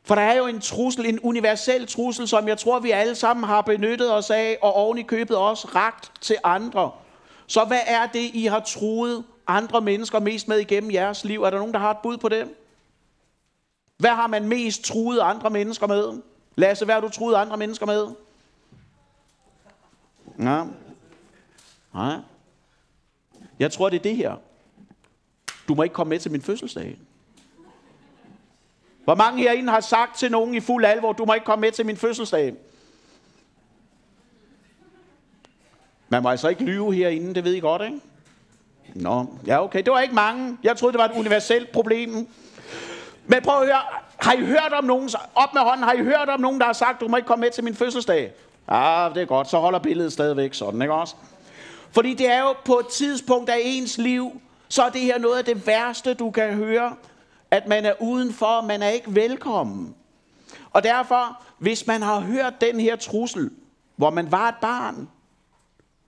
For 0.06 0.14
der 0.14 0.22
er 0.22 0.34
jo 0.36 0.46
en 0.46 0.60
trussel, 0.60 1.06
en 1.06 1.20
universel 1.22 1.86
trussel, 1.86 2.28
som 2.28 2.48
jeg 2.48 2.58
tror, 2.58 2.80
vi 2.80 2.90
alle 2.90 3.14
sammen 3.14 3.44
har 3.44 3.60
benyttet 3.60 4.14
os 4.14 4.30
af, 4.30 4.58
og 4.62 4.72
oven 4.74 4.98
i 4.98 5.02
købet 5.02 5.36
også 5.36 5.68
ragt 5.74 6.12
til 6.20 6.36
andre. 6.44 6.90
Så 7.46 7.64
hvad 7.64 7.80
er 7.86 8.06
det, 8.06 8.30
I 8.34 8.46
har 8.46 8.60
truet 8.60 9.24
andre 9.46 9.80
mennesker 9.80 10.20
mest 10.20 10.48
med 10.48 10.58
igennem 10.58 10.90
jeres 10.90 11.24
liv? 11.24 11.42
Er 11.42 11.50
der 11.50 11.58
nogen, 11.58 11.74
der 11.74 11.80
har 11.80 11.90
et 11.90 11.98
bud 12.02 12.16
på 12.16 12.28
det? 12.28 12.48
Hvad 13.96 14.10
har 14.10 14.26
man 14.26 14.48
mest 14.48 14.84
truet 14.84 15.20
andre 15.20 15.50
mennesker 15.50 15.86
med? 15.86 16.22
Lasse, 16.56 16.84
hvad 16.84 16.94
har 16.94 17.00
du 17.00 17.08
truet 17.08 17.34
andre 17.34 17.56
mennesker 17.56 17.86
med? 17.86 18.06
Ja. 20.38 20.64
Nej. 21.94 22.16
Jeg 23.58 23.72
tror, 23.72 23.88
det 23.88 23.98
er 23.98 24.02
det 24.02 24.16
her. 24.16 24.36
Du 25.68 25.74
må 25.74 25.82
ikke 25.82 25.94
komme 25.94 26.08
med 26.08 26.18
til 26.18 26.30
min 26.30 26.42
fødselsdag. 26.42 26.98
Hvor 29.06 29.14
mange 29.14 29.42
herinde 29.42 29.72
har 29.72 29.80
sagt 29.80 30.16
til 30.16 30.30
nogen 30.30 30.54
i 30.54 30.60
fuld 30.60 30.84
alvor, 30.84 31.12
du 31.12 31.24
må 31.24 31.34
ikke 31.34 31.46
komme 31.46 31.60
med 31.60 31.72
til 31.72 31.86
min 31.86 31.96
fødselsdag? 31.96 32.54
Man 36.08 36.22
må 36.22 36.28
altså 36.28 36.48
ikke 36.48 36.64
lyve 36.64 36.94
herinde, 36.94 37.34
det 37.34 37.44
ved 37.44 37.52
I 37.52 37.60
godt, 37.60 37.82
ikke? 37.82 38.00
Nå, 38.94 39.26
ja 39.46 39.64
okay, 39.64 39.82
det 39.82 39.92
var 39.92 40.00
ikke 40.00 40.14
mange. 40.14 40.58
Jeg 40.62 40.76
troede, 40.76 40.92
det 40.92 40.98
var 40.98 41.04
et 41.04 41.18
universelt 41.18 41.72
problem. 41.72 42.28
Men 43.26 43.42
prøv 43.42 43.60
at 43.60 43.66
høre, 43.66 43.80
har 44.16 44.32
I 44.32 44.44
hørt 44.44 44.72
om 44.72 44.84
nogen, 44.84 45.10
op 45.34 45.54
med 45.54 45.62
hånden, 45.62 45.84
har 45.84 45.92
I 45.92 46.02
hørt 46.02 46.28
om 46.28 46.40
nogen, 46.40 46.60
der 46.60 46.66
har 46.66 46.72
sagt, 46.72 47.00
du 47.00 47.08
må 47.08 47.16
ikke 47.16 47.26
komme 47.26 47.40
med 47.40 47.50
til 47.50 47.64
min 47.64 47.74
fødselsdag? 47.74 48.32
Ja, 48.70 49.08
det 49.14 49.22
er 49.22 49.26
godt, 49.26 49.50
så 49.50 49.58
holder 49.58 49.78
billedet 49.78 50.12
stadigvæk 50.12 50.54
sådan, 50.54 50.82
ikke 50.82 50.94
også? 50.94 51.14
Fordi 51.90 52.14
det 52.14 52.30
er 52.30 52.40
jo 52.40 52.54
på 52.64 52.78
et 52.78 52.86
tidspunkt 52.86 53.50
af 53.50 53.58
ens 53.62 53.98
liv, 53.98 54.40
så 54.68 54.82
er 54.82 54.90
det 54.90 55.00
her 55.00 55.18
noget 55.18 55.38
af 55.38 55.44
det 55.44 55.66
værste, 55.66 56.14
du 56.14 56.30
kan 56.30 56.54
høre, 56.54 56.94
at 57.50 57.66
man 57.68 57.84
er 57.84 57.92
udenfor, 58.00 58.60
man 58.60 58.82
er 58.82 58.88
ikke 58.88 59.14
velkommen. 59.14 59.94
Og 60.70 60.82
derfor, 60.82 61.42
hvis 61.58 61.86
man 61.86 62.02
har 62.02 62.20
hørt 62.20 62.60
den 62.60 62.80
her 62.80 62.96
trussel, 62.96 63.50
hvor 63.96 64.10
man 64.10 64.32
var 64.32 64.48
et 64.48 64.54
barn, 64.60 65.08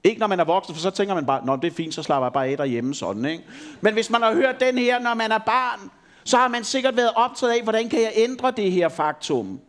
ikke 0.05 0.21
når 0.21 0.27
man 0.27 0.41
er 0.41 0.45
voksen, 0.45 0.75
for 0.75 0.83
så 0.83 0.91
tænker 0.91 1.15
man 1.15 1.27
bare, 1.27 1.47
nå 1.47 1.57
det 1.57 1.65
er 1.65 1.75
fint, 1.75 1.95
så 1.95 2.03
slapper 2.03 2.27
jeg 2.27 2.33
bare 2.33 2.47
af 2.47 2.57
derhjemme 2.57 2.95
sådan, 2.95 3.25
ikke? 3.25 3.45
Men 3.81 3.95
hvis 3.95 4.11
man 4.11 4.23
har 4.23 4.35
hørt 4.35 4.61
den 4.61 4.79
her, 4.79 4.99
når 4.99 5.15
man 5.15 5.33
er 5.33 5.39
barn, 5.39 5.91
så 6.25 6.37
har 6.37 6.49
man 6.49 6.65
sikkert 6.65 6.97
været 6.97 7.11
optaget 7.15 7.53
af, 7.53 7.63
hvordan 7.63 7.89
kan 7.89 8.01
jeg 8.01 8.13
ændre 8.15 8.51
det 8.51 8.73
her 8.73 8.89
faktum? 8.89 9.61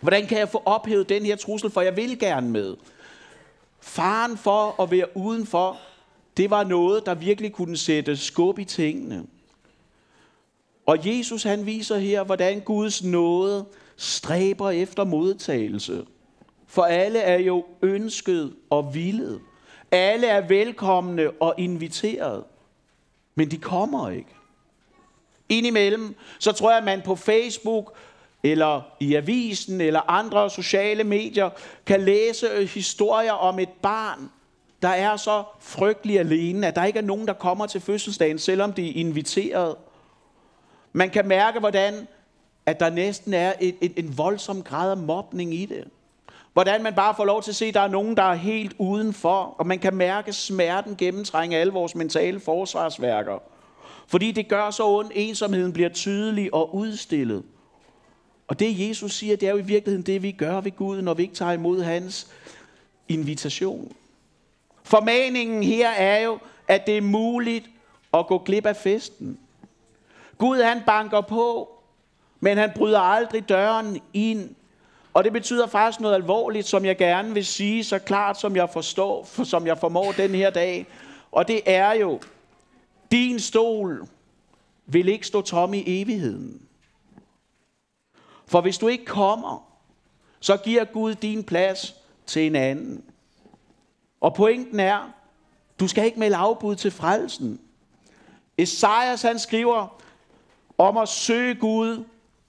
Hvordan 0.00 0.26
kan 0.26 0.38
jeg 0.38 0.48
få 0.48 0.62
ophævet 0.64 1.08
den 1.08 1.24
her 1.24 1.36
trussel, 1.36 1.70
for 1.70 1.80
jeg 1.80 1.96
vil 1.96 2.18
gerne 2.18 2.50
med. 2.50 2.76
Faren 3.80 4.36
for 4.36 4.82
at 4.82 4.90
være 4.90 5.16
udenfor, 5.16 5.78
det 6.36 6.50
var 6.50 6.64
noget, 6.64 7.06
der 7.06 7.14
virkelig 7.14 7.52
kunne 7.52 7.76
sætte 7.76 8.16
skub 8.16 8.58
i 8.58 8.64
tingene. 8.64 9.24
Og 10.86 10.98
Jesus 11.06 11.42
han 11.42 11.66
viser 11.66 11.98
her, 11.98 12.24
hvordan 12.24 12.60
Guds 12.60 13.04
nåde 13.04 13.64
stræber 13.96 14.70
efter 14.70 15.04
modtagelse. 15.04 16.04
For 16.66 16.82
alle 16.82 17.18
er 17.18 17.38
jo 17.38 17.64
ønsket 17.82 18.52
og 18.70 18.94
villet. 18.94 19.40
Alle 19.90 20.26
er 20.26 20.48
velkomne 20.48 21.30
og 21.30 21.54
inviteret. 21.58 22.44
Men 23.34 23.50
de 23.50 23.56
kommer 23.56 24.10
ikke. 24.10 24.34
Indimellem, 25.48 26.14
så 26.38 26.52
tror 26.52 26.70
jeg, 26.70 26.78
at 26.78 26.84
man 26.84 27.02
på 27.02 27.16
Facebook 27.16 27.94
eller 28.42 28.82
i 29.00 29.14
avisen 29.14 29.80
eller 29.80 30.10
andre 30.10 30.50
sociale 30.50 31.04
medier 31.04 31.50
kan 31.86 32.00
læse 32.00 32.66
historier 32.66 33.32
om 33.32 33.58
et 33.58 33.68
barn, 33.82 34.30
der 34.82 34.88
er 34.88 35.16
så 35.16 35.44
frygtelig 35.60 36.18
alene, 36.18 36.66
at 36.66 36.76
der 36.76 36.84
ikke 36.84 36.98
er 36.98 37.02
nogen, 37.02 37.26
der 37.26 37.32
kommer 37.32 37.66
til 37.66 37.80
fødselsdagen, 37.80 38.38
selvom 38.38 38.72
de 38.72 38.88
er 38.88 38.92
inviteret. 38.94 39.76
Man 40.92 41.10
kan 41.10 41.28
mærke, 41.28 41.58
hvordan 41.58 42.06
at 42.66 42.80
der 42.80 42.90
næsten 42.90 43.34
er 43.34 43.52
et, 43.60 43.74
et, 43.80 43.92
en 43.96 44.18
voldsom 44.18 44.62
grad 44.62 44.90
af 44.90 44.96
mobning 44.96 45.54
i 45.54 45.66
det. 45.66 45.84
Hvordan 46.52 46.82
man 46.82 46.94
bare 46.94 47.14
får 47.14 47.24
lov 47.24 47.42
til 47.42 47.50
at 47.50 47.56
se, 47.56 47.66
at 47.66 47.74
der 47.74 47.80
er 47.80 47.88
nogen, 47.88 48.16
der 48.16 48.22
er 48.22 48.34
helt 48.34 48.74
udenfor, 48.78 49.54
og 49.58 49.66
man 49.66 49.78
kan 49.78 49.94
mærke 49.94 50.32
smerten 50.32 50.96
gennemtrænge 50.96 51.56
alle 51.56 51.72
vores 51.72 51.94
mentale 51.94 52.40
forsvarsværker. 52.40 53.38
Fordi 54.06 54.32
det 54.32 54.48
gør 54.48 54.70
så 54.70 54.86
ondt, 54.86 55.12
ensomheden 55.14 55.72
bliver 55.72 55.88
tydelig 55.88 56.54
og 56.54 56.74
udstillet. 56.74 57.42
Og 58.48 58.58
det 58.58 58.88
Jesus 58.88 59.12
siger, 59.12 59.36
det 59.36 59.48
er 59.48 59.52
jo 59.52 59.58
i 59.58 59.62
virkeligheden 59.62 60.06
det, 60.06 60.22
vi 60.22 60.32
gør 60.32 60.60
ved 60.60 60.76
Gud, 60.76 61.02
når 61.02 61.14
vi 61.14 61.22
ikke 61.22 61.34
tager 61.34 61.52
imod 61.52 61.82
hans 61.82 62.26
invitation. 63.08 63.92
Formaningen 64.82 65.62
her 65.62 65.90
er 65.90 66.20
jo, 66.20 66.38
at 66.68 66.86
det 66.86 66.96
er 66.96 67.02
muligt 67.02 67.64
at 68.14 68.26
gå 68.26 68.38
glip 68.38 68.66
af 68.66 68.76
festen. 68.76 69.38
Gud 70.38 70.62
han 70.62 70.82
banker 70.86 71.20
på, 71.20 71.68
men 72.40 72.58
han 72.58 72.72
bryder 72.74 73.00
aldrig 73.00 73.48
døren 73.48 74.00
ind. 74.12 74.54
Og 75.14 75.24
det 75.24 75.32
betyder 75.32 75.66
faktisk 75.66 76.00
noget 76.00 76.14
alvorligt, 76.14 76.66
som 76.66 76.84
jeg 76.84 76.96
gerne 76.96 77.34
vil 77.34 77.46
sige, 77.46 77.84
så 77.84 77.98
klart 77.98 78.40
som 78.40 78.56
jeg 78.56 78.70
forstår, 78.70 79.24
for 79.24 79.44
som 79.44 79.66
jeg 79.66 79.78
formår 79.78 80.12
den 80.12 80.30
her 80.30 80.50
dag. 80.50 80.86
Og 81.32 81.48
det 81.48 81.60
er 81.66 81.92
jo, 81.92 82.20
din 83.10 83.40
stol 83.40 84.06
vil 84.86 85.08
ikke 85.08 85.26
stå 85.26 85.40
tom 85.42 85.74
i 85.74 85.82
evigheden. 85.86 86.62
For 88.46 88.60
hvis 88.60 88.78
du 88.78 88.88
ikke 88.88 89.04
kommer, 89.04 89.68
så 90.40 90.56
giver 90.56 90.84
Gud 90.84 91.14
din 91.14 91.44
plads 91.44 91.94
til 92.26 92.46
en 92.46 92.56
anden. 92.56 93.04
Og 94.20 94.34
pointen 94.34 94.80
er, 94.80 95.10
du 95.80 95.88
skal 95.88 96.04
ikke 96.04 96.18
melde 96.18 96.36
afbud 96.36 96.76
til 96.76 96.90
frelsen. 96.90 97.60
Esajas 98.58 99.22
han 99.22 99.38
skriver 99.38 100.02
om 100.82 100.96
at 100.96 101.08
søge 101.08 101.54
Gud, 101.54 102.04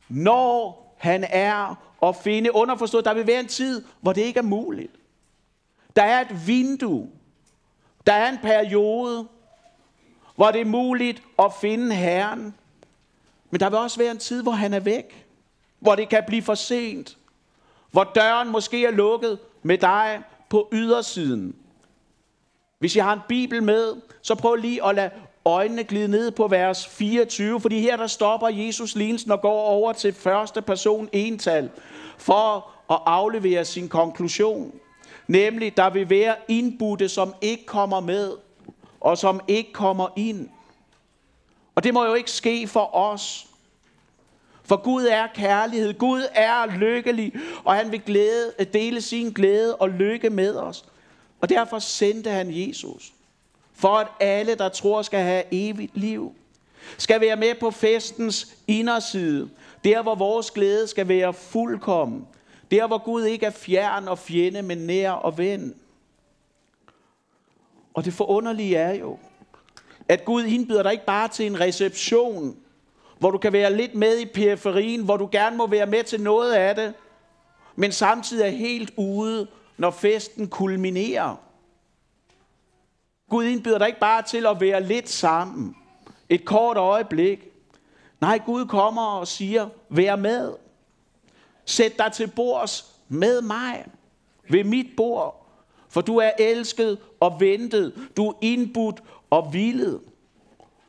når 0.09 0.83
han 0.97 1.25
er, 1.29 1.75
og 2.01 2.15
finde 2.15 2.55
underforstået, 2.55 3.05
der 3.05 3.13
vil 3.13 3.27
være 3.27 3.39
en 3.39 3.47
tid, 3.47 3.83
hvor 4.01 4.13
det 4.13 4.21
ikke 4.21 4.37
er 4.37 4.43
muligt. 4.43 4.91
Der 5.95 6.03
er 6.03 6.21
et 6.21 6.47
vindue. 6.47 7.09
Der 8.07 8.13
er 8.13 8.29
en 8.29 8.37
periode, 8.37 9.27
hvor 10.35 10.51
det 10.51 10.61
er 10.61 10.65
muligt 10.65 11.23
at 11.39 11.53
finde 11.61 11.95
Herren. 11.95 12.55
Men 13.51 13.59
der 13.59 13.69
vil 13.69 13.79
også 13.79 13.97
være 13.97 14.11
en 14.11 14.17
tid, 14.17 14.43
hvor 14.43 14.51
han 14.51 14.73
er 14.73 14.79
væk. 14.79 15.25
Hvor 15.79 15.95
det 15.95 16.09
kan 16.09 16.23
blive 16.27 16.41
for 16.41 16.55
sent. 16.55 17.17
Hvor 17.91 18.03
døren 18.03 18.49
måske 18.49 18.85
er 18.85 18.91
lukket 18.91 19.39
med 19.63 19.77
dig 19.77 20.21
på 20.49 20.69
ydersiden. 20.71 21.55
Hvis 22.79 22.95
jeg 22.95 23.05
har 23.05 23.13
en 23.13 23.21
bibel 23.27 23.63
med, 23.63 23.95
så 24.21 24.35
prøv 24.35 24.55
lige 24.55 24.85
at 24.85 24.95
lade 24.95 25.11
øjnene 25.45 25.83
glide 25.83 26.07
ned 26.07 26.31
på 26.31 26.47
vers 26.47 26.87
24, 26.87 27.61
fordi 27.61 27.79
her 27.79 27.97
der 27.97 28.07
stopper 28.07 28.47
Jesus 28.49 28.95
lignelsen 28.95 29.31
og 29.31 29.41
går 29.41 29.61
over 29.61 29.93
til 29.93 30.13
første 30.13 30.61
person 30.61 31.09
ental 31.11 31.69
for 32.17 32.69
at 32.91 32.99
aflevere 33.05 33.65
sin 33.65 33.89
konklusion. 33.89 34.71
Nemlig, 35.27 35.77
der 35.77 35.89
vil 35.89 36.09
være 36.09 36.35
indbudte, 36.47 37.09
som 37.09 37.33
ikke 37.41 37.65
kommer 37.65 37.99
med, 37.99 38.31
og 39.01 39.17
som 39.17 39.41
ikke 39.47 39.73
kommer 39.73 40.07
ind. 40.15 40.49
Og 41.75 41.83
det 41.83 41.93
må 41.93 42.05
jo 42.05 42.13
ikke 42.13 42.31
ske 42.31 42.67
for 42.67 42.95
os. 42.95 43.47
For 44.63 44.75
Gud 44.75 45.05
er 45.05 45.27
kærlighed, 45.27 45.93
Gud 45.93 46.21
er 46.33 46.65
lykkelig, 46.77 47.33
og 47.63 47.75
han 47.75 47.91
vil 47.91 48.01
glæde, 48.01 48.53
dele 48.73 49.01
sin 49.01 49.31
glæde 49.31 49.75
og 49.75 49.89
lykke 49.89 50.29
med 50.29 50.55
os. 50.55 50.85
Og 51.41 51.49
derfor 51.49 51.79
sendte 51.79 52.29
han 52.29 52.47
Jesus. 52.49 53.13
For 53.75 53.97
at 53.97 54.07
alle, 54.19 54.55
der 54.55 54.69
tror, 54.69 55.01
skal 55.01 55.19
have 55.19 55.43
evigt 55.51 55.97
liv. 55.97 56.35
Skal 56.97 57.21
være 57.21 57.35
med 57.35 57.55
på 57.59 57.71
festens 57.71 58.55
inderside. 58.67 59.49
Der, 59.83 60.01
hvor 60.01 60.15
vores 60.15 60.51
glæde 60.51 60.87
skal 60.87 61.07
være 61.07 61.33
fuldkommen. 61.33 62.27
Der, 62.71 62.87
hvor 62.87 62.97
Gud 62.97 63.23
ikke 63.23 63.45
er 63.45 63.51
fjern 63.51 64.07
og 64.07 64.19
fjende, 64.19 64.61
men 64.61 64.77
nær 64.77 65.11
og 65.11 65.37
ven. 65.37 65.75
Og 67.93 68.05
det 68.05 68.13
forunderlige 68.13 68.75
er 68.75 68.93
jo, 68.93 69.17
at 70.09 70.25
Gud 70.25 70.43
indbyder 70.43 70.83
dig 70.83 70.91
ikke 70.91 71.05
bare 71.05 71.27
til 71.27 71.45
en 71.45 71.59
reception, 71.59 72.57
hvor 73.19 73.31
du 73.31 73.37
kan 73.37 73.53
være 73.53 73.77
lidt 73.77 73.95
med 73.95 74.19
i 74.19 74.25
periferien, 74.25 75.03
hvor 75.03 75.17
du 75.17 75.29
gerne 75.31 75.57
må 75.57 75.67
være 75.67 75.85
med 75.85 76.03
til 76.03 76.21
noget 76.21 76.53
af 76.53 76.75
det, 76.75 76.93
men 77.75 77.91
samtidig 77.91 78.45
er 78.45 78.49
helt 78.49 78.93
ude, 78.97 79.47
når 79.77 79.91
festen 79.91 80.47
kulminerer. 80.47 81.42
Gud 83.33 83.45
indbyder 83.45 83.77
dig 83.77 83.87
ikke 83.87 83.99
bare 83.99 84.21
til 84.21 84.45
at 84.45 84.61
være 84.61 84.83
lidt 84.83 85.09
sammen, 85.09 85.75
et 86.29 86.45
kort 86.45 86.77
øjeblik. 86.77 87.47
Nej, 88.21 88.39
Gud 88.45 88.65
kommer 88.65 89.01
og 89.01 89.27
siger, 89.27 89.69
vær 89.89 90.15
med. 90.15 90.53
Sæt 91.65 91.97
dig 91.97 92.11
til 92.13 92.27
bords 92.27 92.95
med 93.09 93.41
mig, 93.41 93.85
ved 94.49 94.63
mit 94.63 94.85
bord. 94.97 95.47
For 95.89 96.01
du 96.01 96.17
er 96.17 96.31
elsket 96.39 96.97
og 97.19 97.39
ventet. 97.39 98.09
Du 98.17 98.29
er 98.29 98.33
indbudt 98.41 99.03
og 99.29 99.49
hvilet. 99.49 100.01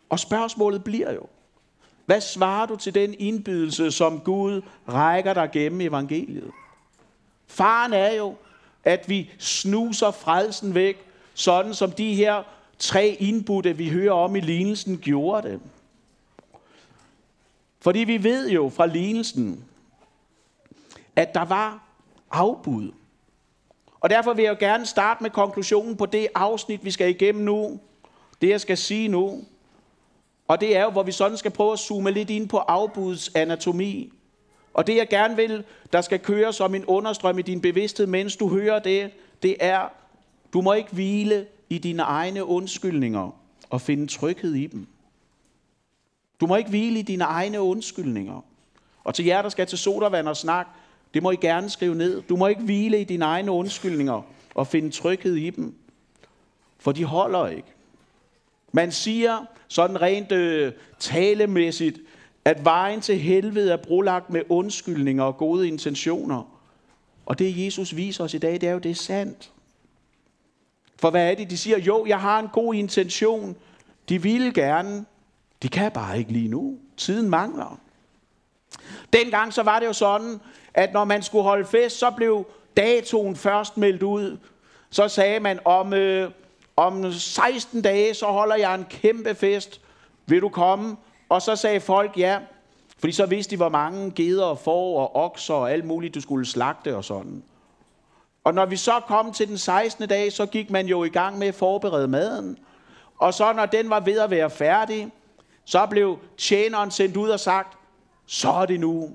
Og 0.08 0.18
spørgsmålet 0.18 0.84
bliver 0.84 1.12
jo, 1.12 1.26
hvad 2.06 2.20
svarer 2.20 2.66
du 2.66 2.76
til 2.76 2.94
den 2.94 3.14
indbydelse, 3.18 3.90
som 3.90 4.20
Gud 4.20 4.62
rækker 4.88 5.34
dig 5.34 5.50
gennem 5.52 5.80
evangeliet? 5.80 6.50
Faren 7.46 7.92
er 7.92 8.12
jo, 8.12 8.34
at 8.84 9.08
vi 9.08 9.30
snuser 9.38 10.10
frelsen 10.10 10.74
væk, 10.74 11.10
sådan 11.34 11.74
som 11.74 11.90
de 11.90 12.14
her 12.14 12.42
tre 12.78 13.16
indbudte, 13.20 13.76
vi 13.76 13.88
hører 13.88 14.12
om 14.12 14.36
i 14.36 14.40
lignelsen, 14.40 14.98
gjorde 14.98 15.48
det. 15.48 15.60
Fordi 17.80 17.98
vi 17.98 18.22
ved 18.22 18.50
jo 18.50 18.68
fra 18.68 18.86
lignelsen, 18.86 19.64
at 21.16 21.34
der 21.34 21.44
var 21.44 21.88
afbud. 22.30 22.92
Og 24.00 24.10
derfor 24.10 24.32
vil 24.32 24.42
jeg 24.42 24.50
jo 24.50 24.66
gerne 24.66 24.86
starte 24.86 25.22
med 25.22 25.30
konklusionen 25.30 25.96
på 25.96 26.06
det 26.06 26.28
afsnit, 26.34 26.84
vi 26.84 26.90
skal 26.90 27.10
igennem 27.10 27.44
nu. 27.44 27.80
Det, 28.40 28.48
jeg 28.48 28.60
skal 28.60 28.76
sige 28.76 29.08
nu. 29.08 29.44
Og 30.48 30.60
det 30.60 30.76
er 30.76 30.82
jo, 30.82 30.90
hvor 30.90 31.02
vi 31.02 31.12
sådan 31.12 31.36
skal 31.36 31.50
prøve 31.50 31.72
at 31.72 31.78
zoome 31.78 32.10
lidt 32.10 32.30
ind 32.30 32.48
på 32.48 32.58
afbuds 32.58 33.34
anatomi. 33.34 34.12
Og 34.74 34.86
det, 34.86 34.96
jeg 34.96 35.08
gerne 35.08 35.36
vil, 35.36 35.64
der 35.92 36.00
skal 36.00 36.18
køre 36.18 36.52
som 36.52 36.74
en 36.74 36.84
understrøm 36.84 37.38
i 37.38 37.42
din 37.42 37.60
bevidsthed, 37.60 38.06
mens 38.06 38.36
du 38.36 38.48
hører 38.48 38.78
det, 38.78 39.10
det 39.42 39.56
er, 39.60 39.88
du 40.54 40.60
må 40.60 40.72
ikke 40.72 40.92
hvile 40.92 41.46
i 41.70 41.78
dine 41.78 42.02
egne 42.02 42.44
undskyldninger 42.44 43.30
og 43.70 43.80
finde 43.80 44.06
tryghed 44.06 44.54
i 44.54 44.66
dem. 44.66 44.86
Du 46.40 46.46
må 46.46 46.56
ikke 46.56 46.70
hvile 46.70 46.98
i 46.98 47.02
dine 47.02 47.24
egne 47.24 47.60
undskyldninger. 47.60 48.44
Og 49.04 49.14
til 49.14 49.24
jer, 49.24 49.42
der 49.42 49.48
skal 49.48 49.66
til 49.66 49.78
sodavand 49.78 50.28
og 50.28 50.36
snak, 50.36 50.66
det 51.14 51.22
må 51.22 51.30
I 51.30 51.36
gerne 51.36 51.70
skrive 51.70 51.94
ned. 51.94 52.22
Du 52.22 52.36
må 52.36 52.46
ikke 52.46 52.62
hvile 52.62 53.00
i 53.00 53.04
dine 53.04 53.24
egne 53.24 53.50
undskyldninger 53.50 54.22
og 54.54 54.66
finde 54.66 54.90
tryghed 54.90 55.34
i 55.34 55.50
dem. 55.50 55.74
For 56.78 56.92
de 56.92 57.04
holder 57.04 57.46
ikke. 57.46 57.68
Man 58.72 58.92
siger 58.92 59.46
sådan 59.68 60.02
rent 60.02 60.32
øh, 60.32 60.72
talemæssigt, 60.98 61.98
at 62.44 62.64
vejen 62.64 63.00
til 63.00 63.18
helvede 63.18 63.72
er 63.72 63.76
brolagt 63.76 64.30
med 64.30 64.42
undskyldninger 64.48 65.24
og 65.24 65.36
gode 65.36 65.68
intentioner. 65.68 66.60
Og 67.26 67.38
det 67.38 67.66
Jesus 67.66 67.96
viser 67.96 68.24
os 68.24 68.34
i 68.34 68.38
dag, 68.38 68.52
det 68.52 68.68
er 68.68 68.72
jo, 68.72 68.78
det 68.78 68.90
er 68.90 68.94
sandt. 68.94 69.50
For 70.96 71.10
hvad 71.10 71.30
er 71.30 71.34
det, 71.34 71.50
de 71.50 71.58
siger? 71.58 71.78
Jo, 71.78 72.06
jeg 72.06 72.20
har 72.20 72.38
en 72.38 72.48
god 72.52 72.74
intention, 72.74 73.56
De 74.08 74.22
ville 74.22 74.52
gerne. 74.52 75.04
De 75.62 75.68
kan 75.68 75.92
bare 75.92 76.18
ikke 76.18 76.32
lige 76.32 76.48
nu. 76.48 76.78
Tiden 76.96 77.30
mangler. 77.30 77.78
Dengang 79.12 79.52
så 79.52 79.62
var 79.62 79.78
det 79.78 79.86
jo 79.86 79.92
sådan, 79.92 80.40
at 80.74 80.92
når 80.92 81.04
man 81.04 81.22
skulle 81.22 81.44
holde 81.44 81.64
fest, 81.64 81.98
så 81.98 82.10
blev 82.10 82.46
datoen 82.76 83.36
først 83.36 83.76
meldt 83.76 84.02
ud. 84.02 84.38
Så 84.90 85.08
sagde 85.08 85.40
man, 85.40 85.60
om, 85.64 85.92
øh, 85.92 86.30
om 86.76 87.12
16 87.12 87.82
dage, 87.82 88.14
så 88.14 88.26
holder 88.26 88.56
jeg 88.56 88.74
en 88.74 88.86
kæmpe 88.90 89.34
fest. 89.34 89.80
Vil 90.26 90.40
du 90.40 90.48
komme? 90.48 90.96
Og 91.28 91.42
så 91.42 91.56
sagde 91.56 91.80
folk 91.80 92.18
ja. 92.18 92.38
Fordi 92.98 93.12
så 93.12 93.26
vidste 93.26 93.50
de, 93.50 93.56
hvor 93.56 93.68
mange 93.68 94.10
geder 94.10 94.44
og 94.44 94.58
får 94.58 95.00
og 95.00 95.16
okser 95.16 95.54
og 95.54 95.72
alt 95.72 95.84
muligt, 95.84 96.14
du 96.14 96.20
skulle 96.20 96.46
slagte 96.46 96.96
og 96.96 97.04
sådan. 97.04 97.42
Og 98.44 98.54
når 98.54 98.66
vi 98.66 98.76
så 98.76 99.00
kom 99.00 99.32
til 99.32 99.48
den 99.48 99.58
16. 99.58 100.08
dag, 100.08 100.32
så 100.32 100.46
gik 100.46 100.70
man 100.70 100.86
jo 100.86 101.04
i 101.04 101.08
gang 101.08 101.38
med 101.38 101.46
at 101.46 101.54
forberede 101.54 102.08
maden. 102.08 102.58
Og 103.18 103.34
så 103.34 103.52
når 103.52 103.66
den 103.66 103.90
var 103.90 104.00
ved 104.00 104.18
at 104.18 104.30
være 104.30 104.50
færdig, 104.50 105.12
så 105.64 105.86
blev 105.86 106.18
tjeneren 106.38 106.90
sendt 106.90 107.16
ud 107.16 107.28
og 107.28 107.40
sagt, 107.40 107.78
så 108.26 108.50
er 108.50 108.66
det 108.66 108.80
nu. 108.80 109.10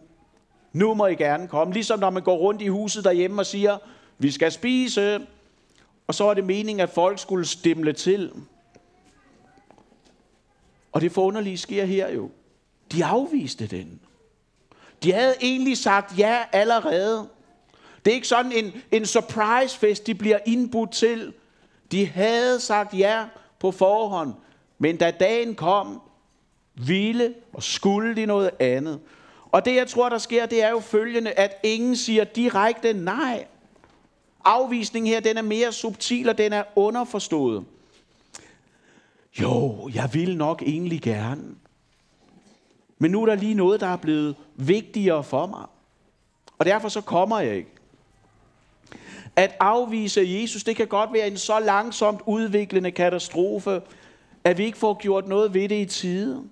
Nu 0.74 0.93
må 0.93 1.05
I 1.05 1.15
gerne 1.15 1.48
komme. 1.48 1.74
Ligesom 1.74 2.00
når 2.00 2.09
man 2.09 2.24
går 2.24 2.38
rundt 2.38 2.62
i 2.62 2.67
huset 2.67 3.03
derhjemme 3.03 3.41
og 3.41 3.45
siger, 3.45 3.77
vi 4.17 4.31
skal 4.31 4.51
spise. 4.51 5.27
Og 6.07 6.15
så 6.15 6.25
er 6.25 6.33
det 6.33 6.43
meningen, 6.43 6.79
at 6.79 6.89
folk 6.89 7.19
skulle 7.19 7.45
stemme 7.45 7.93
til. 7.93 8.31
Og 10.91 11.01
det 11.01 11.12
forunderlige 11.12 11.57
sker 11.57 11.86
her 11.86 12.09
jo. 12.09 12.29
De 12.91 13.05
afviste 13.05 13.67
den. 13.67 14.00
De 15.03 15.13
havde 15.13 15.36
egentlig 15.41 15.77
sagt 15.77 16.17
ja 16.17 16.43
allerede. 16.51 17.27
Det 18.06 18.12
er 18.12 18.15
ikke 18.15 18.27
sådan 18.27 18.51
en, 18.51 18.74
en 18.91 19.06
surprise 19.06 19.79
fest, 19.79 20.08
de 20.08 20.15
bliver 20.15 20.39
indbudt 20.46 20.91
til. 20.91 21.34
De 21.91 22.06
havde 22.08 22.60
sagt 22.60 22.94
ja 22.94 23.25
på 23.60 23.72
forhånd. 23.72 24.34
Men 24.77 24.98
da 24.98 25.12
dagen 25.12 25.56
kom, 25.56 26.01
ville 26.74 27.34
og 27.53 27.63
skulle 27.63 28.15
de 28.15 28.25
noget 28.25 28.50
andet. 28.60 29.00
Og 29.51 29.65
det 29.65 29.75
jeg 29.75 29.88
tror, 29.88 30.10
der 30.10 30.18
sker, 30.18 30.46
det 30.46 30.63
er 30.63 30.70
jo 30.70 30.79
følgende, 30.79 31.32
at 31.32 31.60
ingen 31.63 31.96
siger 31.96 32.24
direkte 32.24 32.94
nej. 32.94 33.46
Afvisningen 34.46 35.13
her, 35.13 35.20
den 35.20 35.38
er 35.38 35.41
mere 35.41 35.72
subtil, 35.72 36.29
og 36.29 36.38
den 36.38 36.53
er 36.53 36.63
underforstået. 36.75 37.65
Jo, 39.41 39.89
jeg 39.94 40.10
vil 40.13 40.38
nok 40.38 40.62
egentlig 40.62 41.01
gerne. 41.01 41.44
Men 42.98 43.12
nu 43.12 43.22
er 43.22 43.25
der 43.25 43.36
lige 43.36 43.53
noget, 43.53 43.79
der 43.79 43.88
er 43.88 43.98
blevet 43.98 44.36
vigtigere 44.56 45.24
for 45.24 45.46
mig. 45.46 45.65
Og 46.58 46.65
derfor 46.65 46.89
så 46.89 47.01
kommer 47.01 47.39
jeg 47.39 47.56
ikke. 47.56 47.72
At 49.39 49.55
afvise 49.60 50.22
Jesus, 50.27 50.63
det 50.63 50.75
kan 50.75 50.88
godt 50.88 51.13
være 51.13 51.27
en 51.27 51.38
så 51.38 51.60
langsomt 51.60 52.22
udviklende 52.25 52.91
katastrofe, 52.91 53.81
at 54.43 54.58
vi 54.58 54.65
ikke 54.65 54.77
får 54.77 54.93
gjort 54.93 55.27
noget 55.27 55.53
ved 55.53 55.69
det 55.69 55.81
i 55.81 55.86
tide. 55.86 56.43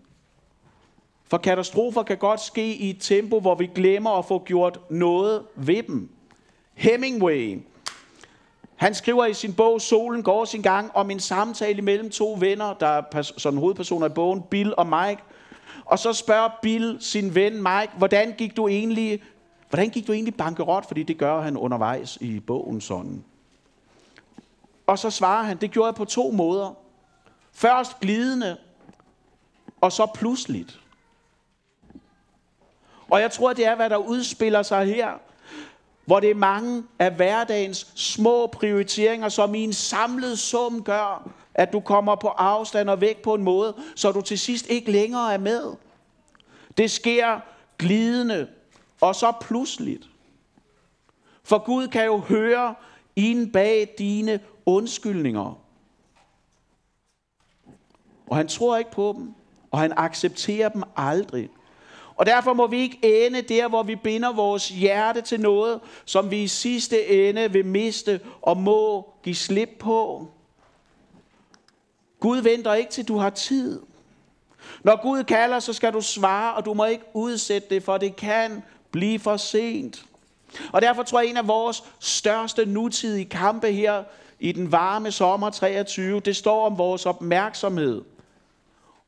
For 1.25 1.37
katastrofer 1.37 2.03
kan 2.03 2.17
godt 2.17 2.41
ske 2.41 2.75
i 2.75 2.89
et 2.89 2.97
tempo, 2.99 3.39
hvor 3.39 3.55
vi 3.55 3.69
glemmer 3.75 4.11
at 4.11 4.25
få 4.25 4.43
gjort 4.43 4.79
noget 4.89 5.43
ved 5.55 5.83
dem. 5.83 6.09
Hemingway, 6.73 7.59
han 8.75 8.93
skriver 8.93 9.25
i 9.25 9.33
sin 9.33 9.53
bog 9.53 9.81
Solen 9.81 10.23
går 10.23 10.45
sin 10.45 10.61
gang 10.61 10.91
om 10.93 11.11
en 11.11 11.19
samtale 11.19 11.81
mellem 11.81 12.09
to 12.09 12.37
venner, 12.39 12.73
der 12.73 12.87
er 12.87 13.21
sådan 13.21 13.59
hovedpersoner 13.59 14.05
i 14.05 14.13
bogen, 14.13 14.41
Bill 14.41 14.73
og 14.77 14.87
Mike. 14.87 15.21
Og 15.85 15.99
så 15.99 16.13
spørger 16.13 16.49
Bill 16.61 16.97
sin 16.99 17.35
ven 17.35 17.53
Mike, 17.53 17.91
hvordan 17.97 18.33
gik 18.37 18.57
du 18.57 18.67
egentlig, 18.67 19.21
hvordan 19.69 19.89
gik 19.89 20.07
du 20.07 20.13
egentlig 20.13 20.35
bankerot? 20.35 20.87
Fordi 20.87 21.03
det 21.03 21.17
gør 21.17 21.41
han 21.41 21.57
undervejs 21.57 22.17
i 22.21 22.39
bogen 22.39 22.81
sådan. 22.81 23.23
Og 24.87 24.99
så 24.99 25.09
svarer 25.09 25.43
han, 25.43 25.57
det 25.57 25.71
gjorde 25.71 25.87
jeg 25.87 25.95
på 25.95 26.05
to 26.05 26.31
måder. 26.31 26.73
Først 27.51 27.99
glidende, 27.99 28.57
og 29.81 29.91
så 29.91 30.05
pludseligt. 30.05 30.79
Og 33.09 33.21
jeg 33.21 33.31
tror, 33.31 33.53
det 33.53 33.65
er, 33.65 33.75
hvad 33.75 33.89
der 33.89 33.97
udspiller 33.97 34.63
sig 34.63 34.85
her. 34.85 35.11
Hvor 36.05 36.19
det 36.19 36.29
er 36.29 36.35
mange 36.35 36.83
af 36.99 37.11
hverdagens 37.11 37.91
små 37.95 38.47
prioriteringer, 38.47 39.29
som 39.29 39.55
i 39.55 39.63
en 39.63 39.73
samlet 39.73 40.39
sum 40.39 40.83
gør, 40.83 41.29
at 41.53 41.73
du 41.73 41.79
kommer 41.79 42.15
på 42.15 42.27
afstand 42.27 42.89
og 42.89 43.01
væk 43.01 43.21
på 43.21 43.33
en 43.33 43.43
måde, 43.43 43.75
så 43.95 44.11
du 44.11 44.21
til 44.21 44.39
sidst 44.39 44.67
ikke 44.69 44.91
længere 44.91 45.33
er 45.33 45.37
med. 45.37 45.73
Det 46.77 46.91
sker 46.91 47.39
glidende 47.77 48.47
og 49.01 49.15
så 49.15 49.33
pludseligt. 49.41 50.09
For 51.43 51.57
Gud 51.57 51.87
kan 51.87 52.05
jo 52.05 52.17
høre 52.17 52.75
ind 53.15 53.51
bag 53.51 53.95
dine 53.97 54.39
undskyldninger. 54.65 55.59
Og 58.27 58.37
han 58.37 58.47
tror 58.47 58.77
ikke 58.77 58.91
på 58.91 59.15
dem, 59.17 59.33
og 59.71 59.79
han 59.79 59.93
accepterer 59.97 60.69
dem 60.69 60.83
aldrig. 60.95 61.49
Og 62.15 62.25
derfor 62.25 62.53
må 62.53 62.67
vi 62.67 62.77
ikke 62.77 63.25
ende 63.25 63.41
der, 63.41 63.67
hvor 63.67 63.83
vi 63.83 63.95
binder 63.95 64.33
vores 64.33 64.69
hjerte 64.69 65.21
til 65.21 65.39
noget, 65.39 65.79
som 66.05 66.31
vi 66.31 66.43
i 66.43 66.47
sidste 66.47 67.27
ende 67.29 67.51
vil 67.51 67.65
miste 67.65 68.19
og 68.41 68.57
må 68.57 69.09
give 69.23 69.35
slip 69.35 69.69
på. 69.79 70.27
Gud 72.19 72.37
venter 72.37 72.73
ikke 72.73 72.91
til 72.91 73.07
du 73.07 73.17
har 73.17 73.29
tid. 73.29 73.81
Når 74.83 75.01
Gud 75.01 75.23
kalder, 75.23 75.59
så 75.59 75.73
skal 75.73 75.93
du 75.93 76.01
svare, 76.01 76.53
og 76.53 76.65
du 76.65 76.73
må 76.73 76.85
ikke 76.85 77.03
udsætte 77.13 77.69
det, 77.69 77.83
for 77.83 77.97
det 77.97 78.15
kan 78.15 78.63
blive 78.97 79.19
for 79.19 79.37
sent. 79.37 80.05
Og 80.73 80.81
derfor 80.81 81.03
tror 81.03 81.19
jeg, 81.19 81.29
en 81.29 81.37
af 81.37 81.47
vores 81.47 81.83
største 81.99 82.65
nutidige 82.65 83.25
kampe 83.25 83.71
her 83.71 84.03
i 84.39 84.51
den 84.51 84.71
varme 84.71 85.11
sommer 85.11 85.49
23, 85.49 86.19
det 86.19 86.35
står 86.35 86.65
om 86.65 86.77
vores 86.77 87.05
opmærksomhed. 87.05 88.01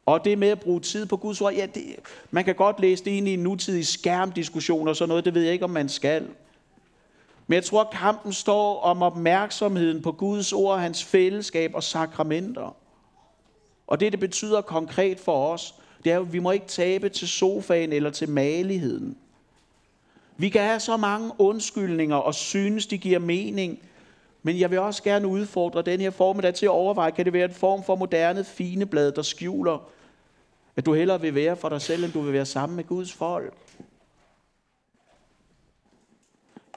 Og 0.05 0.25
det 0.25 0.37
med 0.37 0.47
at 0.47 0.59
bruge 0.59 0.79
tid 0.79 1.05
på 1.05 1.17
Guds 1.17 1.41
ord, 1.41 1.53
ja, 1.53 1.65
det, 1.65 1.83
man 2.31 2.43
kan 2.45 2.55
godt 2.55 2.79
læse 2.79 3.05
det 3.05 3.11
ind 3.11 3.27
i 3.27 3.33
en 3.33 3.39
nutidig 3.39 3.87
skærmdiskussion 3.87 4.87
og 4.87 4.95
sådan 4.95 5.09
noget, 5.09 5.25
det 5.25 5.33
ved 5.33 5.41
jeg 5.41 5.53
ikke, 5.53 5.65
om 5.65 5.71
man 5.71 5.89
skal. 5.89 6.27
Men 7.47 7.55
jeg 7.55 7.63
tror, 7.63 7.89
kampen 7.91 8.33
står 8.33 8.81
om 8.81 9.01
opmærksomheden 9.01 10.01
på 10.01 10.11
Guds 10.11 10.53
ord, 10.53 10.79
hans 10.79 11.03
fællesskab 11.03 11.71
og 11.75 11.83
sakramenter. 11.83 12.75
Og 13.87 13.99
det, 13.99 14.11
det 14.11 14.19
betyder 14.19 14.61
konkret 14.61 15.19
for 15.19 15.53
os, 15.53 15.75
det 16.03 16.11
er 16.11 16.19
at 16.19 16.33
vi 16.33 16.39
må 16.39 16.51
ikke 16.51 16.67
tabe 16.67 17.09
til 17.09 17.27
sofaen 17.27 17.93
eller 17.93 18.09
til 18.09 18.29
maligheden. 18.29 19.17
Vi 20.39 20.49
kan 20.49 20.61
have 20.61 20.79
så 20.79 20.97
mange 20.97 21.31
undskyldninger 21.37 22.15
og 22.15 22.35
synes, 22.35 22.87
de 22.87 22.97
giver 22.97 23.19
mening, 23.19 23.79
men 24.43 24.59
jeg 24.59 24.71
vil 24.71 24.79
også 24.79 25.03
gerne 25.03 25.27
udfordre 25.27 25.81
den 25.81 25.99
her 25.99 26.09
formiddag 26.09 26.53
til 26.53 26.65
at 26.65 26.69
overveje, 26.69 27.11
kan 27.11 27.25
det 27.25 27.33
være 27.33 27.45
en 27.45 27.53
form 27.53 27.83
for 27.83 27.95
moderne 27.95 28.43
fine 28.43 28.85
blad, 28.85 29.11
der 29.11 29.21
skjuler 29.21 29.89
at 30.79 30.85
du 30.85 30.93
hellere 30.93 31.21
vil 31.21 31.35
være 31.35 31.55
for 31.55 31.69
dig 31.69 31.81
selv, 31.81 32.03
end 32.03 32.13
du 32.13 32.21
vil 32.21 32.33
være 32.33 32.45
sammen 32.45 32.75
med 32.75 32.83
Guds 32.83 33.13
folk. 33.13 33.53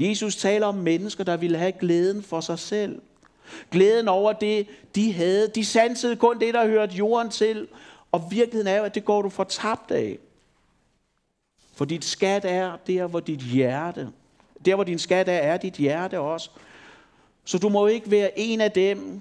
Jesus 0.00 0.36
taler 0.36 0.66
om 0.66 0.74
mennesker, 0.74 1.24
der 1.24 1.36
ville 1.36 1.58
have 1.58 1.72
glæden 1.72 2.22
for 2.22 2.40
sig 2.40 2.58
selv. 2.58 3.02
Glæden 3.70 4.08
over 4.08 4.32
det, 4.32 4.66
de 4.94 5.12
havde. 5.12 5.48
De 5.48 5.64
sansede 5.64 6.16
kun 6.16 6.40
det, 6.40 6.54
der 6.54 6.66
hørte 6.66 6.94
jorden 6.94 7.30
til. 7.30 7.68
Og 8.12 8.28
virkeligheden 8.30 8.66
er 8.66 8.78
jo, 8.78 8.84
at 8.84 8.94
det 8.94 9.04
går 9.04 9.22
du 9.22 9.28
fortabt 9.28 9.90
af. 9.90 10.18
For 11.74 11.84
dit 11.84 12.04
skat 12.04 12.44
er 12.44 12.76
der, 12.86 13.06
hvor 13.06 13.20
dit 13.20 13.40
hjerte. 13.40 14.08
Der, 14.64 14.74
hvor 14.74 14.84
din 14.84 14.98
skat 14.98 15.28
er, 15.28 15.32
er 15.32 15.56
dit 15.56 15.74
hjerte 15.74 16.20
også. 16.20 16.50
Så 17.44 17.58
du 17.58 17.68
må 17.68 17.86
ikke 17.86 18.10
være 18.10 18.38
en 18.38 18.60
af 18.60 18.72
dem, 18.72 19.20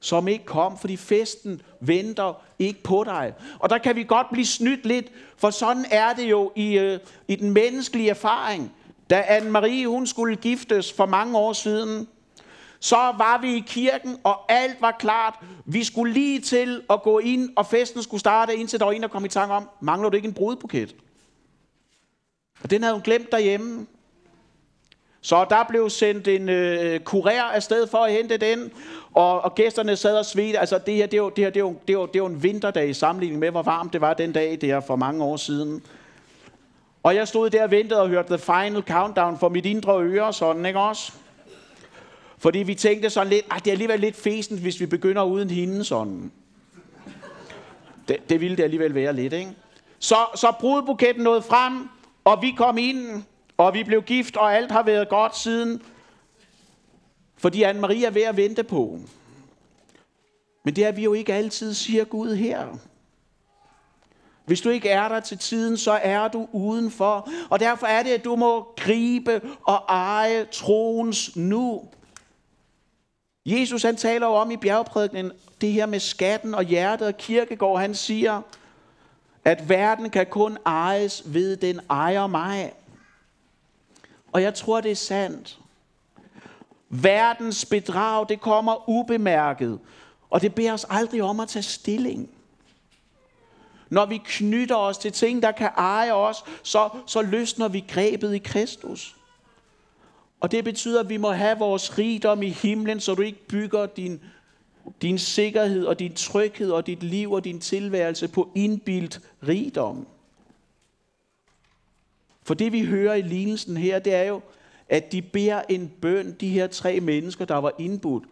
som 0.00 0.28
ikke 0.28 0.44
kom, 0.44 0.78
fordi 0.78 0.96
festen 0.96 1.62
venter 1.80 2.42
ikke 2.58 2.82
på 2.82 3.04
dig. 3.04 3.34
Og 3.58 3.70
der 3.70 3.78
kan 3.78 3.96
vi 3.96 4.04
godt 4.04 4.26
blive 4.32 4.46
snydt 4.46 4.86
lidt, 4.86 5.12
for 5.36 5.50
sådan 5.50 5.84
er 5.90 6.12
det 6.12 6.30
jo 6.30 6.52
i, 6.54 6.78
øh, 6.78 6.98
i 7.28 7.36
den 7.36 7.50
menneskelige 7.50 8.10
erfaring. 8.10 8.72
Da 9.10 9.20
Anne-Marie 9.20 9.86
hun 9.86 10.06
skulle 10.06 10.36
giftes 10.36 10.92
for 10.92 11.06
mange 11.06 11.38
år 11.38 11.52
siden, 11.52 12.08
så 12.80 12.96
var 12.96 13.38
vi 13.40 13.54
i 13.54 13.64
kirken, 13.66 14.16
og 14.24 14.52
alt 14.52 14.80
var 14.80 14.96
klart. 14.98 15.34
Vi 15.64 15.84
skulle 15.84 16.12
lige 16.12 16.40
til 16.40 16.82
at 16.90 17.02
gå 17.02 17.18
ind, 17.18 17.50
og 17.56 17.66
festen 17.66 18.02
skulle 18.02 18.20
starte, 18.20 18.56
indtil 18.56 18.78
der 18.78 18.84
var 18.84 18.92
en, 18.92 19.02
der 19.02 19.08
kom 19.08 19.24
i 19.24 19.28
tanke 19.28 19.54
om, 19.54 19.68
mangler 19.80 20.08
du 20.08 20.16
ikke 20.16 20.28
en 20.28 20.34
brudbuket? 20.34 20.94
Og 22.64 22.70
den 22.70 22.82
havde 22.82 22.94
hun 22.94 23.02
glemt 23.02 23.32
derhjemme. 23.32 23.86
Så 25.20 25.46
der 25.50 25.64
blev 25.68 25.90
sendt 25.90 26.28
en 26.28 26.48
øh, 26.48 27.00
kurér 27.10 27.54
afsted 27.54 27.86
for 27.86 27.98
at 27.98 28.12
hente 28.12 28.36
den, 28.36 28.70
og, 29.14 29.40
og 29.40 29.54
gæsterne 29.54 29.96
sad 29.96 30.18
og 30.18 30.24
svedte. 30.24 30.58
Altså 30.58 30.78
det 30.86 30.94
her, 30.94 31.06
det 31.06 31.22
var, 31.22 31.28
det, 31.28 31.44
her 31.44 31.50
det, 31.50 31.64
var, 31.64 31.74
det, 31.88 31.98
var, 31.98 32.06
det 32.06 32.22
var 32.22 32.28
en 32.28 32.42
vinterdag 32.42 32.88
i 32.88 32.94
sammenligning 32.94 33.40
med, 33.40 33.50
hvor 33.50 33.62
varmt 33.62 33.92
det 33.92 34.00
var 34.00 34.14
den 34.14 34.32
dag 34.32 34.58
der 34.60 34.80
for 34.80 34.96
mange 34.96 35.24
år 35.24 35.36
siden. 35.36 35.82
Og 37.02 37.14
jeg 37.14 37.28
stod 37.28 37.50
der 37.50 37.62
og 37.62 37.70
ventede 37.70 38.02
og 38.02 38.08
hørte 38.08 38.28
The 38.28 38.38
Final 38.38 38.82
Countdown 38.82 39.38
for 39.38 39.48
mit 39.48 39.66
indre 39.66 40.02
øre, 40.02 40.32
sådan 40.32 40.66
ikke 40.66 40.78
også? 40.78 41.12
Fordi 42.38 42.58
vi 42.58 42.74
tænkte 42.74 43.10
sådan 43.10 43.30
lidt, 43.30 43.46
at 43.50 43.64
det 43.64 43.70
er 43.70 43.72
alligevel 43.72 44.00
lidt 44.00 44.16
fesen, 44.16 44.58
hvis 44.58 44.80
vi 44.80 44.86
begynder 44.86 45.22
uden 45.22 45.50
hende 45.50 45.84
sådan. 45.84 46.32
Det, 48.08 48.16
det 48.28 48.40
ville 48.40 48.56
det 48.56 48.62
alligevel 48.62 48.94
være 48.94 49.12
lidt, 49.12 49.32
ikke? 49.32 49.50
Så, 49.98 50.16
så 50.34 50.52
brudbuketten 50.60 51.24
nåede 51.24 51.42
frem, 51.42 51.88
og 52.24 52.42
vi 52.42 52.50
kom 52.50 52.78
ind, 52.78 53.22
og 53.56 53.74
vi 53.74 53.84
blev 53.84 54.02
gift, 54.02 54.36
og 54.36 54.54
alt 54.54 54.72
har 54.72 54.82
været 54.82 55.08
godt 55.08 55.36
siden. 55.36 55.82
Fordi 57.36 57.62
Anne-Marie 57.62 58.06
er 58.06 58.10
ved 58.10 58.22
at 58.22 58.36
vente 58.36 58.64
på. 58.64 58.98
Men 60.64 60.76
det 60.76 60.84
er 60.84 60.92
vi 60.92 61.02
jo 61.02 61.12
ikke 61.12 61.34
altid, 61.34 61.74
siger 61.74 62.04
Gud 62.04 62.34
her. 62.34 62.66
Hvis 64.44 64.60
du 64.60 64.68
ikke 64.68 64.88
er 64.88 65.08
der 65.08 65.20
til 65.20 65.38
tiden, 65.38 65.76
så 65.76 65.92
er 65.92 66.28
du 66.28 66.48
udenfor. 66.52 67.28
Og 67.50 67.60
derfor 67.60 67.86
er 67.86 68.02
det, 68.02 68.10
at 68.10 68.24
du 68.24 68.36
må 68.36 68.74
gribe 68.76 69.40
og 69.62 69.84
eje 69.88 70.44
troens 70.44 71.36
nu. 71.36 71.88
Jesus 73.46 73.82
han 73.82 73.96
taler 73.96 74.26
jo 74.26 74.32
om 74.32 74.50
i 74.50 74.56
bjergprædikenen 74.56 75.32
det 75.60 75.72
her 75.72 75.86
med 75.86 76.00
skatten 76.00 76.54
og 76.54 76.64
hjertet 76.64 77.06
og 77.06 77.16
kirkegård. 77.16 77.80
Han 77.80 77.94
siger, 77.94 78.42
at 79.44 79.68
verden 79.68 80.10
kan 80.10 80.26
kun 80.26 80.58
ejes 80.66 81.22
ved 81.26 81.56
den 81.56 81.80
ejer 81.90 82.26
mig. 82.26 82.72
Og 84.32 84.42
jeg 84.42 84.54
tror, 84.54 84.80
det 84.80 84.90
er 84.90 84.96
sandt. 84.96 85.58
Verdens 86.88 87.64
bedrag, 87.64 88.28
det 88.28 88.40
kommer 88.40 88.88
ubemærket. 88.88 89.78
Og 90.30 90.42
det 90.42 90.54
beder 90.54 90.72
os 90.72 90.86
aldrig 90.90 91.22
om 91.22 91.40
at 91.40 91.48
tage 91.48 91.62
stilling. 91.62 92.30
Når 93.90 94.06
vi 94.06 94.20
knytter 94.24 94.76
os 94.76 94.98
til 94.98 95.12
ting, 95.12 95.42
der 95.42 95.52
kan 95.52 95.70
eje 95.76 96.12
os, 96.12 96.44
så, 96.62 96.88
så 97.06 97.22
løsner 97.22 97.68
vi 97.68 97.84
grebet 97.88 98.34
i 98.34 98.38
Kristus. 98.38 99.16
Og 100.40 100.50
det 100.50 100.64
betyder, 100.64 101.00
at 101.00 101.08
vi 101.08 101.16
må 101.16 101.30
have 101.30 101.58
vores 101.58 101.98
rigdom 101.98 102.42
i 102.42 102.50
himlen, 102.50 103.00
så 103.00 103.14
du 103.14 103.22
ikke 103.22 103.46
bygger 103.46 103.86
din, 103.86 104.20
din 105.02 105.18
sikkerhed 105.18 105.84
og 105.84 105.98
din 105.98 106.14
tryghed 106.14 106.70
og 106.70 106.86
dit 106.86 107.02
liv 107.02 107.32
og 107.32 107.44
din 107.44 107.60
tilværelse 107.60 108.28
på 108.28 108.50
indbildt 108.54 109.20
rigdom. 109.48 110.06
For 112.42 112.54
det 112.54 112.72
vi 112.72 112.84
hører 112.84 113.14
i 113.14 113.22
lignelsen 113.22 113.76
her, 113.76 113.98
det 113.98 114.14
er 114.14 114.22
jo, 114.22 114.40
at 114.88 115.12
de 115.12 115.22
beder 115.22 115.62
en 115.68 115.92
bøn, 116.00 116.32
de 116.32 116.48
her 116.48 116.66
tre 116.66 117.00
mennesker, 117.00 117.44
der 117.44 117.56
var 117.56 117.72
indbudt. 117.78 118.24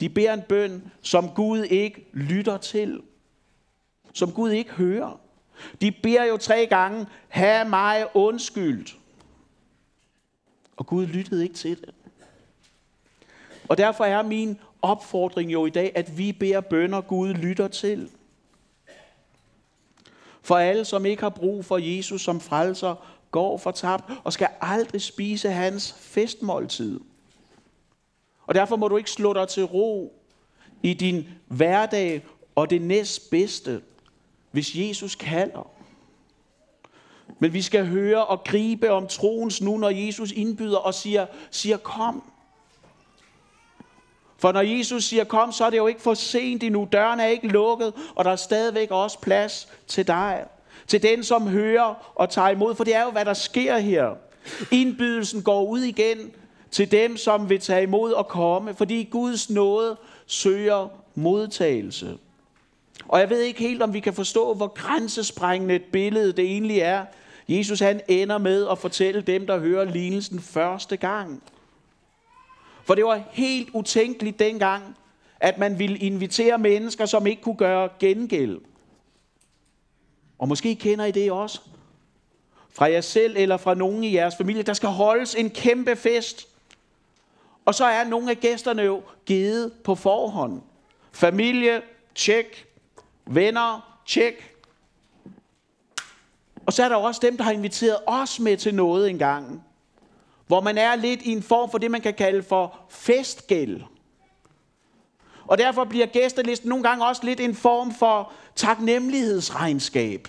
De 0.00 0.08
beder 0.08 0.32
en 0.32 0.42
bøn, 0.48 0.92
som 1.02 1.28
Gud 1.28 1.64
ikke 1.64 2.06
lytter 2.12 2.56
til. 2.56 3.02
Som 4.12 4.32
Gud 4.32 4.50
ikke 4.50 4.70
hører. 4.70 5.20
De 5.80 5.92
beder 5.92 6.24
jo 6.24 6.36
tre 6.36 6.66
gange, 6.66 7.06
have 7.28 7.68
mig 7.68 8.06
undskyldt. 8.14 8.98
Og 10.76 10.86
Gud 10.86 11.06
lyttede 11.06 11.42
ikke 11.42 11.54
til 11.54 11.80
det. 11.80 11.94
Og 13.68 13.78
derfor 13.78 14.04
er 14.04 14.22
min 14.22 14.58
opfordring 14.82 15.52
jo 15.52 15.66
i 15.66 15.70
dag, 15.70 15.92
at 15.94 16.18
vi 16.18 16.32
beder 16.32 16.60
bønder, 16.60 17.00
Gud 17.00 17.34
lytter 17.34 17.68
til. 17.68 18.10
For 20.42 20.56
alle, 20.56 20.84
som 20.84 21.06
ikke 21.06 21.22
har 21.22 21.30
brug 21.30 21.64
for 21.64 21.78
Jesus 21.78 22.22
som 22.22 22.40
frelser, 22.40 22.94
går 23.30 23.58
fortabt 23.58 24.04
og 24.24 24.32
skal 24.32 24.48
aldrig 24.60 25.02
spise 25.02 25.50
hans 25.50 25.92
festmåltid. 25.98 27.00
Og 28.46 28.54
derfor 28.54 28.76
må 28.76 28.88
du 28.88 28.96
ikke 28.96 29.10
slå 29.10 29.32
dig 29.32 29.48
til 29.48 29.64
ro 29.64 30.12
i 30.82 30.94
din 30.94 31.28
hverdag 31.46 32.22
og 32.54 32.70
det 32.70 32.82
næstbedste, 32.82 33.82
hvis 34.50 34.74
Jesus 34.74 35.14
kalder. 35.14 35.70
Men 37.38 37.52
vi 37.52 37.62
skal 37.62 37.86
høre 37.86 38.26
og 38.26 38.44
gribe 38.44 38.90
om 38.90 39.06
troens 39.06 39.62
nu, 39.62 39.78
når 39.78 39.90
Jesus 39.90 40.32
indbyder 40.32 40.78
og 40.78 40.94
siger, 40.94 41.26
siger 41.50 41.76
kom. 41.76 42.31
For 44.42 44.52
når 44.52 44.60
Jesus 44.60 45.04
siger 45.04 45.24
kom, 45.24 45.52
så 45.52 45.64
er 45.64 45.70
det 45.70 45.76
jo 45.76 45.86
ikke 45.86 46.02
for 46.02 46.14
sent 46.14 46.62
endnu. 46.62 46.88
Døren 46.92 47.20
er 47.20 47.26
ikke 47.26 47.48
lukket, 47.48 47.92
og 48.14 48.24
der 48.24 48.30
er 48.30 48.36
stadigvæk 48.36 48.90
også 48.90 49.20
plads 49.20 49.68
til 49.86 50.06
dig. 50.06 50.44
Til 50.86 51.02
den, 51.02 51.24
som 51.24 51.48
hører 51.48 52.12
og 52.14 52.30
tager 52.30 52.48
imod. 52.48 52.74
For 52.74 52.84
det 52.84 52.96
er 52.96 53.02
jo, 53.02 53.10
hvad 53.10 53.24
der 53.24 53.34
sker 53.34 53.78
her. 53.78 54.10
Indbydelsen 54.70 55.42
går 55.42 55.64
ud 55.64 55.80
igen 55.80 56.30
til 56.70 56.92
dem, 56.92 57.16
som 57.16 57.50
vil 57.50 57.60
tage 57.60 57.82
imod 57.82 58.12
og 58.12 58.28
komme. 58.28 58.74
Fordi 58.74 59.08
Guds 59.10 59.50
nåde 59.50 59.96
søger 60.26 60.88
modtagelse. 61.14 62.18
Og 63.08 63.20
jeg 63.20 63.30
ved 63.30 63.40
ikke 63.40 63.60
helt, 63.60 63.82
om 63.82 63.94
vi 63.94 64.00
kan 64.00 64.14
forstå, 64.14 64.54
hvor 64.54 64.68
grænsesprængende 64.68 65.74
et 65.74 65.84
billede 65.92 66.32
det 66.32 66.44
egentlig 66.44 66.78
er. 66.78 67.04
Jesus 67.48 67.80
han 67.80 68.00
ender 68.08 68.38
med 68.38 68.68
at 68.70 68.78
fortælle 68.78 69.20
dem, 69.20 69.46
der 69.46 69.58
hører 69.58 69.84
lignelsen 69.84 70.40
første 70.40 70.96
gang. 70.96 71.42
For 72.84 72.94
det 72.94 73.04
var 73.04 73.22
helt 73.30 73.68
utænkeligt 73.72 74.38
dengang, 74.38 74.96
at 75.40 75.58
man 75.58 75.78
ville 75.78 75.98
invitere 75.98 76.58
mennesker, 76.58 77.06
som 77.06 77.26
ikke 77.26 77.42
kunne 77.42 77.56
gøre 77.56 77.88
gengæld. 77.98 78.60
Og 80.38 80.48
måske 80.48 80.74
kender 80.74 81.04
I 81.04 81.10
det 81.10 81.32
også. 81.32 81.60
Fra 82.70 82.90
jer 82.90 83.00
selv 83.00 83.36
eller 83.36 83.56
fra 83.56 83.74
nogen 83.74 84.04
i 84.04 84.14
jeres 84.14 84.36
familie. 84.36 84.62
Der 84.62 84.72
skal 84.72 84.88
holdes 84.88 85.34
en 85.34 85.50
kæmpe 85.50 85.96
fest. 85.96 86.48
Og 87.64 87.74
så 87.74 87.84
er 87.84 88.04
nogle 88.04 88.30
af 88.30 88.36
gæsterne 88.36 88.82
jo 88.82 89.02
givet 89.26 89.72
på 89.84 89.94
forhånd. 89.94 90.62
Familie, 91.12 91.82
tjek. 92.14 92.66
Venner, 93.26 94.00
tjek. 94.06 94.54
Og 96.66 96.72
så 96.72 96.84
er 96.84 96.88
der 96.88 96.96
også 96.96 97.20
dem, 97.22 97.36
der 97.36 97.44
har 97.44 97.52
inviteret 97.52 97.98
os 98.06 98.40
med 98.40 98.56
til 98.56 98.74
noget 98.74 99.10
engang. 99.10 99.64
Hvor 100.52 100.60
man 100.60 100.78
er 100.78 100.96
lidt 100.96 101.22
i 101.22 101.32
en 101.32 101.42
form 101.42 101.70
for 101.70 101.78
det, 101.78 101.90
man 101.90 102.00
kan 102.00 102.14
kalde 102.14 102.42
for 102.42 102.78
festgæld. 102.88 103.80
Og 105.46 105.58
derfor 105.58 105.84
bliver 105.84 106.06
gæstelisten 106.06 106.68
nogle 106.68 106.84
gange 106.84 107.06
også 107.06 107.24
lidt 107.24 107.40
en 107.40 107.54
form 107.54 107.94
for 107.94 108.32
taknemmelighedsregnskab. 108.56 110.28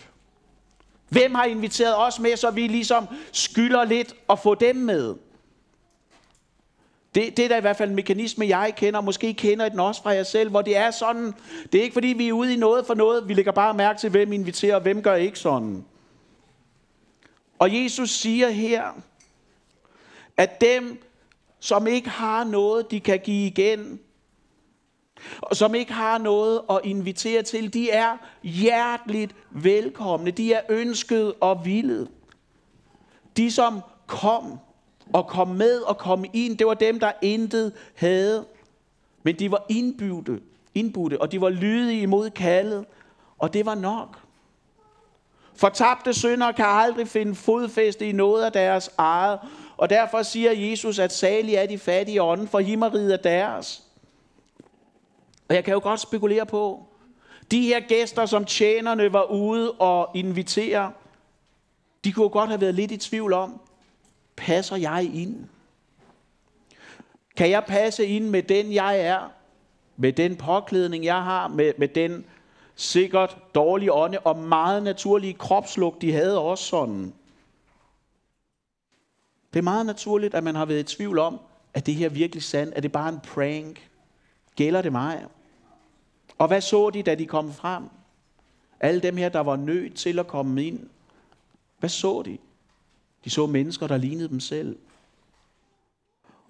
Hvem 1.10 1.36
har 1.36 1.44
inviteret 1.44 1.98
os 1.98 2.20
med, 2.20 2.38
så 2.38 2.52
vi 2.52 2.68
ligesom 2.68 3.08
skylder 3.32 3.84
lidt 3.84 4.16
at 4.30 4.40
få 4.40 4.56
dem 4.56 4.76
med? 4.76 5.16
Det, 7.16 7.38
det 7.38 7.46
er 7.46 7.50
da 7.50 7.58
i 7.58 7.62
hvert 7.62 7.78
fald 7.78 7.90
en 7.90 7.96
mekanisme, 7.96 8.48
jeg 8.48 8.74
kender, 8.78 9.00
og 9.00 9.04
måske 9.04 9.34
kender 9.34 9.70
den 9.70 9.80
også 9.80 10.04
fra 10.04 10.10
jer 10.10 10.24
selv, 10.24 10.50
hvor 10.50 10.62
det 10.62 10.78
er 10.78 10.92
sådan, 10.92 11.34
det 11.72 11.80
er 11.80 11.84
ikke 11.84 11.94
fordi, 11.94 12.08
vi 12.08 12.28
er 12.28 12.34
ude 12.34 12.54
i 12.54 12.58
noget 12.58 12.86
for 12.86 12.94
noget, 12.94 13.28
vi 13.28 13.34
lægger 13.34 13.52
bare 13.52 13.74
mærke 13.74 14.00
til, 14.00 14.10
hvem 14.10 14.34
inviterer, 14.34 14.76
og 14.76 14.82
hvem 14.82 15.02
gør 15.02 15.16
ikke 15.16 15.40
sådan. 15.40 15.86
Og 17.60 17.84
Jesus 17.84 18.10
siger 18.10 18.50
her, 18.50 18.84
at 20.38 20.62
dem, 20.62 21.02
som 21.60 21.88
ikke 21.88 22.10
har 22.10 22.44
noget, 22.44 22.92
de 22.92 23.00
kan 23.00 23.20
give 23.20 23.48
igen, 23.48 24.00
og 25.42 25.56
som 25.56 25.76
ikke 25.76 25.94
har 25.94 26.18
noget 26.18 26.62
at 26.70 26.80
invitere 26.84 27.42
til, 27.42 27.74
de 27.74 27.92
er 27.92 28.18
hjerteligt 28.44 29.36
velkomne. 29.52 30.32
De 30.32 30.54
er 30.54 30.62
ønsket 30.70 31.34
og 31.42 31.66
villet. 31.66 32.10
De, 33.38 33.52
som 33.52 33.82
kom 34.08 34.60
og 35.14 35.28
kom 35.28 35.48
med 35.48 35.80
og 35.82 35.98
kom 35.98 36.26
ind, 36.34 36.58
det 36.58 36.68
var 36.68 36.74
dem, 36.74 37.00
der 37.00 37.12
intet 37.22 37.74
havde. 37.96 38.46
Men 39.24 39.40
de 39.40 39.52
var 39.52 39.66
indbudte, 39.70 40.42
indbudte 40.76 41.22
og 41.22 41.32
de 41.32 41.42
var 41.42 41.50
lydige 41.50 42.02
imod 42.02 42.30
kaldet, 42.30 42.86
og 43.40 43.54
det 43.54 43.66
var 43.66 43.76
nok. 43.76 44.20
Fortabte 45.56 46.14
synder 46.14 46.52
kan 46.52 46.66
aldrig 46.68 47.08
finde 47.08 47.36
fodfæste 47.36 48.10
i 48.10 48.12
noget 48.12 48.44
af 48.44 48.52
deres 48.52 48.90
eget, 48.98 49.40
og 49.84 49.90
derfor 49.90 50.24
siger 50.24 50.52
Jesus, 50.52 51.00
at 51.00 51.12
salige 51.12 51.58
er 51.58 51.66
de 51.66 51.78
fattige 51.78 52.22
ånden, 52.22 52.48
for 52.48 52.60
himmeriget 52.60 53.14
er 53.14 53.18
deres. 53.18 53.84
Og 55.50 55.56
jeg 55.56 55.64
kan 55.64 55.74
jo 55.74 55.80
godt 55.84 56.00
spekulere 56.00 56.46
på, 56.46 56.86
de 57.52 57.62
her 57.62 57.80
gæster, 57.80 58.26
som 58.26 58.46
tjenerne 58.46 59.14
var 59.14 59.24
ude 59.24 59.72
og 59.72 60.10
invitere, 60.16 60.92
de 62.04 62.12
kunne 62.12 62.30
godt 62.30 62.50
have 62.50 62.62
været 62.62 62.76
lidt 62.76 62.92
i 62.92 62.98
tvivl 62.98 63.34
om, 63.34 63.62
passer 64.36 64.76
jeg 64.76 65.10
ind? 65.14 65.48
Kan 67.36 67.50
jeg 67.50 67.64
passe 67.68 68.06
ind 68.06 68.30
med 68.30 68.44
den, 68.44 68.74
jeg 68.74 69.00
er? 69.00 69.32
Med 69.98 70.14
den 70.14 70.36
påklædning, 70.36 71.06
jeg 71.06 71.24
har? 71.24 71.48
Med, 71.48 71.74
med 71.78 71.88
den 71.88 72.26
sikkert 72.76 73.38
dårlige 73.56 73.94
ånde 73.94 74.20
og 74.20 74.38
meget 74.38 74.84
naturlige 74.84 75.34
kropslugt, 75.34 76.02
de 76.02 76.14
havde 76.14 76.40
også 76.40 76.64
sådan. 76.64 77.14
Det 79.54 79.60
er 79.60 79.64
meget 79.64 79.86
naturligt, 79.86 80.36
at 80.36 80.44
man 80.44 80.56
har 80.56 80.66
været 80.66 80.80
i 80.80 80.96
tvivl 80.96 81.20
om, 81.20 81.40
at 81.74 81.86
det 81.86 81.96
her 81.96 82.10
virkelig 82.10 82.44
sandt? 82.44 82.74
Er 82.76 82.82
det 82.82 82.92
bare 82.92 83.10
en 83.10 83.20
prank? 83.20 83.90
Gælder 84.56 84.82
det 84.82 84.92
mig? 84.92 85.26
Og 86.38 86.48
hvad 86.48 86.62
så 86.62 86.90
de, 86.90 87.04
da 87.04 87.16
de 87.16 87.26
kom 87.26 87.54
frem? 87.54 87.84
Alle 88.80 89.02
dem 89.02 89.18
her, 89.18 89.30
der 89.30 89.40
var 89.40 89.56
nødt 89.56 89.96
til 89.96 90.20
at 90.20 90.28
komme 90.28 90.66
ind. 90.66 90.90
Hvad 91.80 91.90
så 91.90 92.22
de? 92.26 92.38
De 93.26 93.30
så 93.30 93.46
mennesker, 93.46 93.88
der 93.88 93.98
lignede 93.98 94.30
dem 94.30 94.40
selv. 94.40 94.78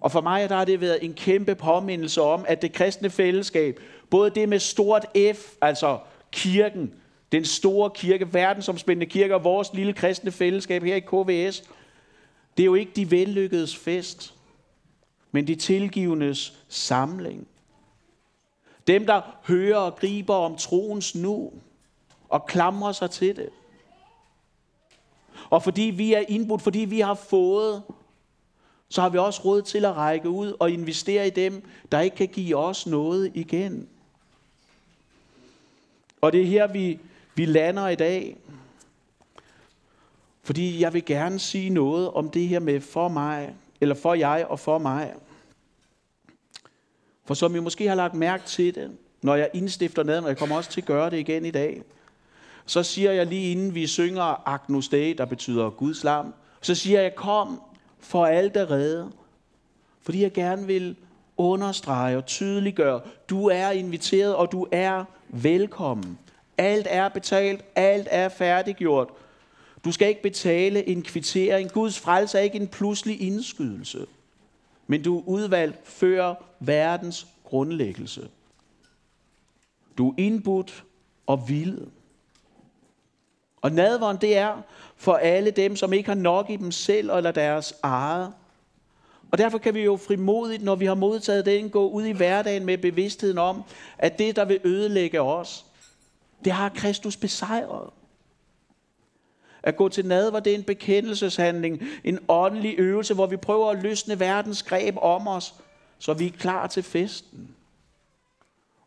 Og 0.02 0.12
for 0.12 0.22
mig 0.22 0.50
der 0.50 0.56
har 0.56 0.66
det 0.66 0.82
været 0.82 1.06
en 1.06 1.14
kæmpe 1.14 1.56
påmindelse 1.56 2.22
om, 2.22 2.46
at 2.48 2.62
det 2.62 2.74
kristne 2.74 3.10
fællesskab, 3.10 3.80
både 4.10 4.30
det 4.30 4.50
med 4.50 4.60
stort 4.60 5.06
F, 5.36 5.54
altså 5.62 6.00
kirken, 6.32 6.94
den 7.32 7.46
store 7.46 7.90
kirke, 7.90 8.34
verdensomspændende 8.34 9.06
kirke 9.06 9.36
og 9.36 9.44
vores 9.44 9.74
lille 9.74 9.94
kristne 9.94 10.32
fællesskab 10.32 10.84
her 10.84 10.96
i 10.96 11.00
KVS, 11.00 11.64
det 12.58 12.64
er 12.64 12.66
jo 12.66 12.76
ikke 12.76 12.92
de 12.96 13.12
vellykkedes 13.12 13.76
fest, 13.76 14.34
men 15.32 15.48
de 15.48 15.56
tilgivendes 15.56 16.54
samling. 16.68 17.48
Dem, 18.88 19.06
der 19.06 19.22
hører 19.44 19.78
og 19.78 19.96
griber 19.96 20.36
om 20.36 20.56
troens 20.56 21.16
nu 21.16 21.52
og 22.30 22.46
klamrer 22.46 22.92
sig 22.92 23.12
til 23.12 23.36
det. 23.36 23.50
Og 25.50 25.64
fordi 25.64 25.82
vi 25.82 26.14
er 26.14 26.24
indbudt, 26.28 26.62
fordi 26.62 26.80
vi 26.80 27.00
har 27.00 27.14
fået, 27.14 27.84
så 28.90 29.02
har 29.02 29.10
vi 29.10 29.18
også 29.18 29.42
råd 29.46 29.62
til 29.62 29.86
at 29.86 29.96
række 29.96 30.30
ud 30.30 30.56
og 30.60 30.72
investere 30.72 31.28
i 31.28 31.30
dem, 31.30 31.64
der 31.92 32.00
ikke 32.00 32.16
kan 32.16 32.28
give 32.28 32.58
os 32.58 32.88
noget 32.88 33.32
igen. 33.34 33.90
Og 36.22 36.34
det 36.34 36.42
er 36.42 36.46
her, 36.46 36.68
vi, 36.68 37.00
vi 37.36 37.46
lander 37.46 37.88
i 37.88 37.96
dag. 37.96 38.38
Fordi 40.44 40.82
jeg 40.82 40.94
vil 40.94 41.06
gerne 41.06 41.40
sige 41.40 41.70
noget 41.70 42.12
om 42.12 42.30
det 42.30 42.48
her 42.48 42.60
med 42.60 42.82
for 42.82 43.08
mig, 43.08 43.56
eller 43.82 43.96
for 43.96 44.14
jeg 44.14 44.46
og 44.50 44.60
for 44.60 44.78
mig. 44.78 45.14
For 47.26 47.34
som 47.34 47.56
I 47.56 47.60
måske 47.60 47.88
har 47.88 47.96
lagt 47.96 48.14
mærke 48.14 48.44
til 48.46 48.76
det, 48.76 48.92
når 49.22 49.36
jeg 49.36 49.50
indstifter 49.54 50.04
ned, 50.04 50.18
og 50.18 50.28
jeg 50.28 50.38
kommer 50.38 50.56
også 50.56 50.70
til 50.70 50.82
at 50.82 50.88
gøre 50.88 51.10
det 51.10 51.18
igen 51.18 51.46
i 51.46 51.52
dag, 51.52 51.84
så 52.66 52.84
siger 52.84 53.12
jeg 53.12 53.26
lige 53.26 53.52
inden 53.52 53.76
vi 53.76 53.88
synger 53.88 54.48
Agnus 54.48 54.90
Dei, 54.90 55.14
der 55.14 55.26
betyder 55.26 55.70
Guds 55.70 56.04
lam, 56.04 56.34
så 56.62 56.76
siger 56.76 57.02
jeg, 57.02 57.16
kom 57.16 57.62
for 58.00 58.26
alt 58.26 58.58
er 58.58 58.72
reddet. 58.72 59.12
Fordi 60.02 60.22
jeg 60.22 60.34
gerne 60.34 60.68
vil 60.68 60.96
understrege 61.38 62.18
og 62.18 62.26
tydeliggøre, 62.26 63.02
du 63.30 63.48
er 63.48 63.70
inviteret, 63.70 64.36
og 64.36 64.52
du 64.52 64.68
er 64.72 65.06
velkommen. 65.30 66.20
Alt 66.58 66.88
er 66.90 67.10
betalt, 67.10 67.66
alt 67.76 68.08
er 68.12 68.30
færdiggjort. 68.30 69.10
Du 69.86 69.92
skal 69.92 70.08
ikke 70.08 70.22
betale 70.22 70.88
en 70.88 71.02
kvittering. 71.02 71.72
Guds 71.72 72.00
frelse 72.00 72.38
er 72.38 72.42
ikke 72.42 72.60
en 72.60 72.68
pludselig 72.68 73.22
indskydelse. 73.22 74.06
Men 74.88 75.04
du 75.04 75.20
er 75.20 75.24
udvalgt 75.28 75.88
før 75.88 76.36
verdens 76.60 77.28
grundlæggelse. 77.44 78.30
Du 79.98 80.10
er 80.10 80.14
indbudt 80.18 80.84
og 81.28 81.50
vildet. 81.50 81.90
Og 83.62 83.72
nadvånd, 83.72 84.20
det 84.20 84.38
er 84.38 84.62
for 84.96 85.14
alle 85.14 85.52
dem, 85.52 85.76
som 85.76 85.94
ikke 85.94 86.10
har 86.10 86.16
nok 86.16 86.50
i 86.50 86.56
dem 86.56 86.72
selv 86.72 87.10
eller 87.10 87.32
deres 87.32 87.74
eget. 87.84 88.34
Og 89.32 89.38
derfor 89.38 89.58
kan 89.58 89.74
vi 89.74 89.82
jo 89.82 89.98
frimodigt, 89.98 90.64
når 90.64 90.76
vi 90.76 90.86
har 90.86 90.96
modtaget 90.96 91.46
den, 91.46 91.70
gå 91.70 91.90
ud 91.90 92.04
i 92.04 92.12
hverdagen 92.12 92.66
med 92.66 92.78
bevidstheden 92.78 93.38
om, 93.38 93.64
at 93.98 94.20
det, 94.20 94.36
der 94.36 94.46
vil 94.46 94.60
ødelægge 94.64 95.22
os, 95.22 95.66
det 96.46 96.54
har 96.54 96.70
Kristus 96.70 97.18
besejret. 97.18 97.90
At 99.64 99.76
gå 99.76 99.90
til 99.90 100.06
nadver, 100.06 100.40
det 100.40 100.52
er 100.52 100.58
en 100.58 100.64
bekendelseshandling, 100.64 101.82
en 102.04 102.20
åndelig 102.28 102.76
øvelse, 102.78 103.14
hvor 103.14 103.26
vi 103.26 103.38
prøver 103.38 103.70
at 103.70 103.84
løsne 103.84 104.20
verdens 104.20 104.64
greb 104.64 104.96
om 105.02 105.28
os, 105.28 105.54
så 106.00 106.14
vi 106.14 106.28
er 106.28 106.32
klar 106.40 106.68
til 106.68 106.84
festen. 106.84 107.50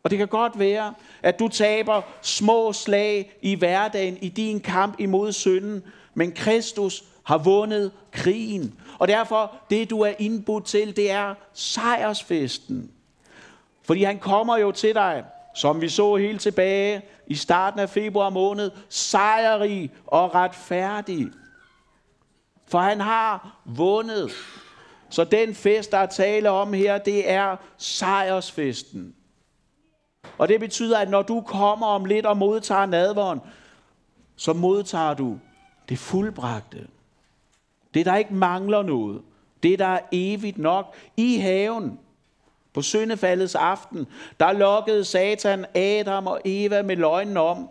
Og 0.02 0.10
det 0.10 0.18
kan 0.18 0.28
godt 0.28 0.58
være, 0.58 0.94
at 1.22 1.38
du 1.38 1.48
taber 1.48 2.02
små 2.22 2.72
slag 2.72 3.38
i 3.42 3.54
hverdagen 3.54 4.18
i 4.20 4.28
din 4.28 4.60
kamp 4.60 5.00
imod 5.00 5.32
synden, 5.32 5.82
men 6.14 6.32
Kristus 6.32 7.04
har 7.22 7.38
vundet 7.38 7.92
krigen. 8.12 8.74
Og 8.98 9.08
derfor, 9.08 9.52
det 9.70 9.90
du 9.90 10.00
er 10.00 10.12
indbudt 10.18 10.64
til, 10.64 10.96
det 10.96 11.10
er 11.10 11.34
sejrsfesten. 11.52 12.90
Fordi 13.82 14.02
han 14.02 14.18
kommer 14.18 14.56
jo 14.56 14.72
til 14.72 14.94
dig, 14.94 15.24
som 15.54 15.80
vi 15.80 15.88
så 15.88 16.16
helt 16.16 16.40
tilbage 16.40 17.02
i 17.26 17.34
starten 17.34 17.80
af 17.80 17.90
februar 17.90 18.30
måned, 18.30 18.70
sejrig 18.88 19.92
og 20.06 20.34
retfærdig. 20.34 21.28
For 22.66 22.78
han 22.78 23.00
har 23.00 23.60
vundet. 23.64 24.30
Så 25.08 25.24
den 25.24 25.54
fest, 25.54 25.92
der 25.92 25.98
er 25.98 26.06
tale 26.06 26.50
om 26.50 26.72
her, 26.72 26.98
det 26.98 27.30
er 27.30 27.56
sejrsfesten. 27.76 29.14
Og 30.38 30.48
det 30.48 30.60
betyder, 30.60 30.98
at 30.98 31.10
når 31.10 31.22
du 31.22 31.40
kommer 31.40 31.86
om 31.86 32.04
lidt 32.04 32.26
og 32.26 32.36
modtager 32.36 32.86
nadvånd, 32.86 33.40
så 34.36 34.52
modtager 34.52 35.14
du 35.14 35.38
det 35.88 35.98
fuldbragte. 35.98 36.86
Det, 37.94 38.06
der 38.06 38.16
ikke 38.16 38.34
mangler 38.34 38.82
noget. 38.82 39.22
Det, 39.62 39.78
der 39.78 39.86
er 39.86 40.00
evigt 40.12 40.58
nok. 40.58 40.94
I 41.16 41.36
haven, 41.36 41.98
på 42.76 42.82
syndefaldets 42.82 43.54
aften, 43.54 44.06
der 44.40 44.52
lokkede 44.52 45.04
Satan 45.04 45.66
Adam 45.74 46.26
og 46.26 46.40
Eva 46.44 46.82
med 46.82 46.96
løgnen 46.96 47.36
om, 47.36 47.68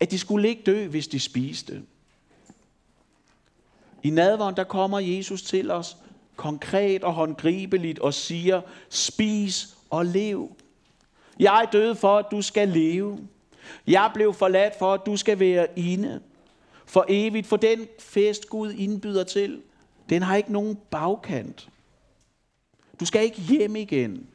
at 0.00 0.10
de 0.10 0.18
skulle 0.18 0.48
ikke 0.48 0.62
dø, 0.62 0.86
hvis 0.86 1.08
de 1.08 1.20
spiste. 1.20 1.82
I 4.02 4.10
nadvånd, 4.10 4.56
der 4.56 4.64
kommer 4.64 4.98
Jesus 4.98 5.42
til 5.42 5.70
os 5.70 5.96
konkret 6.36 7.04
og 7.04 7.12
håndgribeligt 7.12 7.98
og 7.98 8.14
siger, 8.14 8.60
spis 8.88 9.76
og 9.90 10.06
lev. 10.06 10.56
Jeg 11.38 11.68
døde 11.72 11.94
for, 11.94 12.18
at 12.18 12.26
du 12.30 12.42
skal 12.42 12.68
leve. 12.68 13.18
Jeg 13.86 14.10
blev 14.14 14.34
forladt 14.34 14.78
for, 14.78 14.94
at 14.94 15.06
du 15.06 15.16
skal 15.16 15.40
være 15.40 15.66
inde. 15.76 16.20
For 16.86 17.04
evigt, 17.08 17.46
for 17.46 17.56
den 17.56 17.86
fest 17.98 18.48
Gud 18.48 18.72
indbyder 18.72 19.24
til, 19.24 19.62
den 20.08 20.22
har 20.22 20.36
ikke 20.36 20.52
nogen 20.52 20.78
bagkant. 20.90 21.68
Du 23.00 23.06
skal 23.06 23.22
ikke 23.22 23.40
hjem 23.40 23.76
igen. 23.76 24.28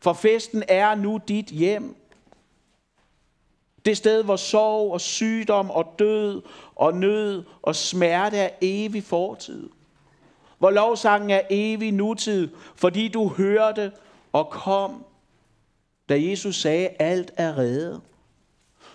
For 0.00 0.12
festen 0.12 0.62
er 0.68 0.94
nu 0.94 1.20
dit 1.28 1.46
hjem. 1.46 1.96
Det 3.84 3.96
sted, 3.96 4.22
hvor 4.22 4.36
sorg 4.36 4.92
og 4.92 5.00
sygdom 5.00 5.70
og 5.70 5.94
død 5.98 6.42
og 6.76 6.94
nød 6.94 7.44
og 7.62 7.76
smerte 7.76 8.36
er 8.36 8.50
evig 8.60 9.04
fortid. 9.04 9.68
Hvor 10.58 10.70
lovsangen 10.70 11.30
er 11.30 11.40
evig 11.50 11.92
nutid, 11.92 12.48
fordi 12.76 13.08
du 13.08 13.28
hørte 13.28 13.92
og 14.32 14.50
kom 14.50 15.04
da 16.08 16.22
Jesus 16.22 16.56
sagde, 16.60 16.88
alt 16.88 17.32
er 17.36 17.58
reddet. 17.58 18.00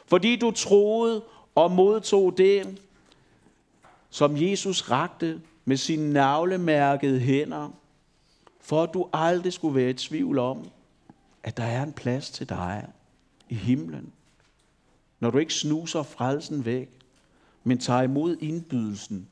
Fordi 0.06 0.36
du 0.36 0.52
troede 0.52 1.24
og 1.56 1.72
modtog 1.72 2.38
det, 2.38 2.82
som 4.10 4.34
Jesus 4.38 4.92
rakte 4.92 5.42
med 5.66 5.78
sine 5.78 6.14
navlemærkede 6.14 7.20
hænder, 7.20 7.70
for 8.62 8.84
at 8.84 8.94
du 8.94 9.10
aldrig 9.14 9.54
skulle 9.54 9.76
være 9.76 9.90
i 9.90 9.94
tvivl 9.94 10.40
om, 10.40 10.66
at 11.44 11.58
der 11.58 11.64
er 11.64 11.84
en 11.84 11.94
plads 11.94 12.32
til 12.32 12.50
dig 12.50 12.88
i 13.50 13.56
himlen. 13.56 14.14
Når 15.20 15.32
du 15.32 15.38
ikke 15.38 15.54
snuser 15.54 16.04
frelsen 16.04 16.66
væk, 16.66 16.90
men 17.64 17.78
tager 17.78 18.02
imod 18.02 18.38
indbydelsen 18.42 19.28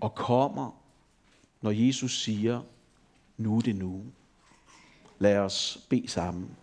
og 0.00 0.14
kommer, 0.14 0.70
når 1.62 1.70
Jesus 1.70 2.22
siger, 2.22 2.62
nu 3.36 3.56
er 3.56 3.60
det 3.60 3.76
nu. 3.76 4.02
Lad 5.18 5.38
os 5.38 5.86
bede 5.88 6.08
sammen. 6.08 6.56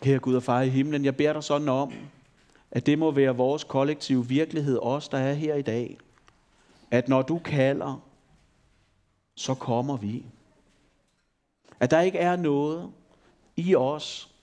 Kære 0.00 0.18
Gud 0.18 0.34
og 0.34 0.42
far 0.42 0.60
i 0.60 0.68
himlen, 0.68 1.04
jeg 1.04 1.16
beder 1.16 1.32
dig 1.32 1.44
sådan 1.44 1.68
om, 1.68 1.92
at 2.70 2.86
det 2.86 2.98
må 2.98 3.10
være 3.10 3.36
vores 3.36 3.64
kollektive 3.64 4.28
virkelighed, 4.28 4.78
os 4.82 5.08
der 5.08 5.18
er 5.18 5.34
her 5.34 5.54
i 5.54 5.62
dag. 5.62 5.98
At 6.90 7.08
når 7.08 7.22
du 7.22 7.38
kalder, 7.38 8.02
så 9.34 9.54
kommer 9.54 9.96
vi. 9.96 10.26
At 11.82 11.90
der 11.90 12.00
ikke 12.00 12.18
er 12.18 12.36
noget 12.36 12.92
i 13.56 13.74
os, 13.74 14.34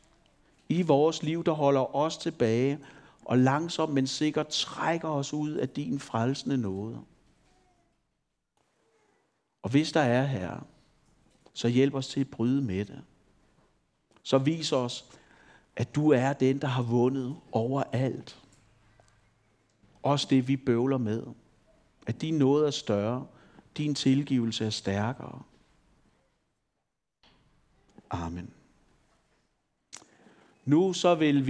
i 0.69 0.82
vores 0.82 1.23
liv, 1.23 1.43
der 1.43 1.52
holder 1.52 1.95
os 1.95 2.17
tilbage, 2.17 2.80
og 3.25 3.38
langsomt, 3.38 3.93
men 3.93 4.08
sikkert 4.08 4.47
trækker 4.47 5.08
os 5.08 5.34
ud 5.34 5.52
af 5.52 5.69
din 5.69 5.99
frelsende 5.99 6.58
nåde. 6.58 6.99
Og 9.62 9.69
hvis 9.69 9.91
der 9.91 9.99
er 9.99 10.25
her, 10.25 10.65
så 11.54 11.67
hjælp 11.67 11.93
os 11.93 12.08
til 12.08 12.19
at 12.19 12.30
bryde 12.30 12.62
med 12.62 12.86
det. 12.86 13.02
Så 14.23 14.38
vis 14.38 14.71
os, 14.71 15.06
at 15.75 15.95
du 15.95 16.12
er 16.12 16.34
den, 16.34 16.62
der 16.62 16.67
har 16.67 16.84
vundet 16.84 17.36
over 17.52 17.84
alt. 17.91 18.41
Også 20.04 20.28
det, 20.30 20.47
vi 20.47 20.58
bøvler 20.58 20.97
med. 20.97 21.23
At 22.08 22.21
din 22.21 22.38
nåde 22.38 22.67
er 22.67 22.71
større, 22.71 23.28
din 23.78 23.95
tilgivelse 23.95 24.65
er 24.65 24.69
stærkere. 24.69 25.41
Amen. 28.10 28.52
Nu 30.63 30.93
så 30.93 31.15
vil 31.15 31.36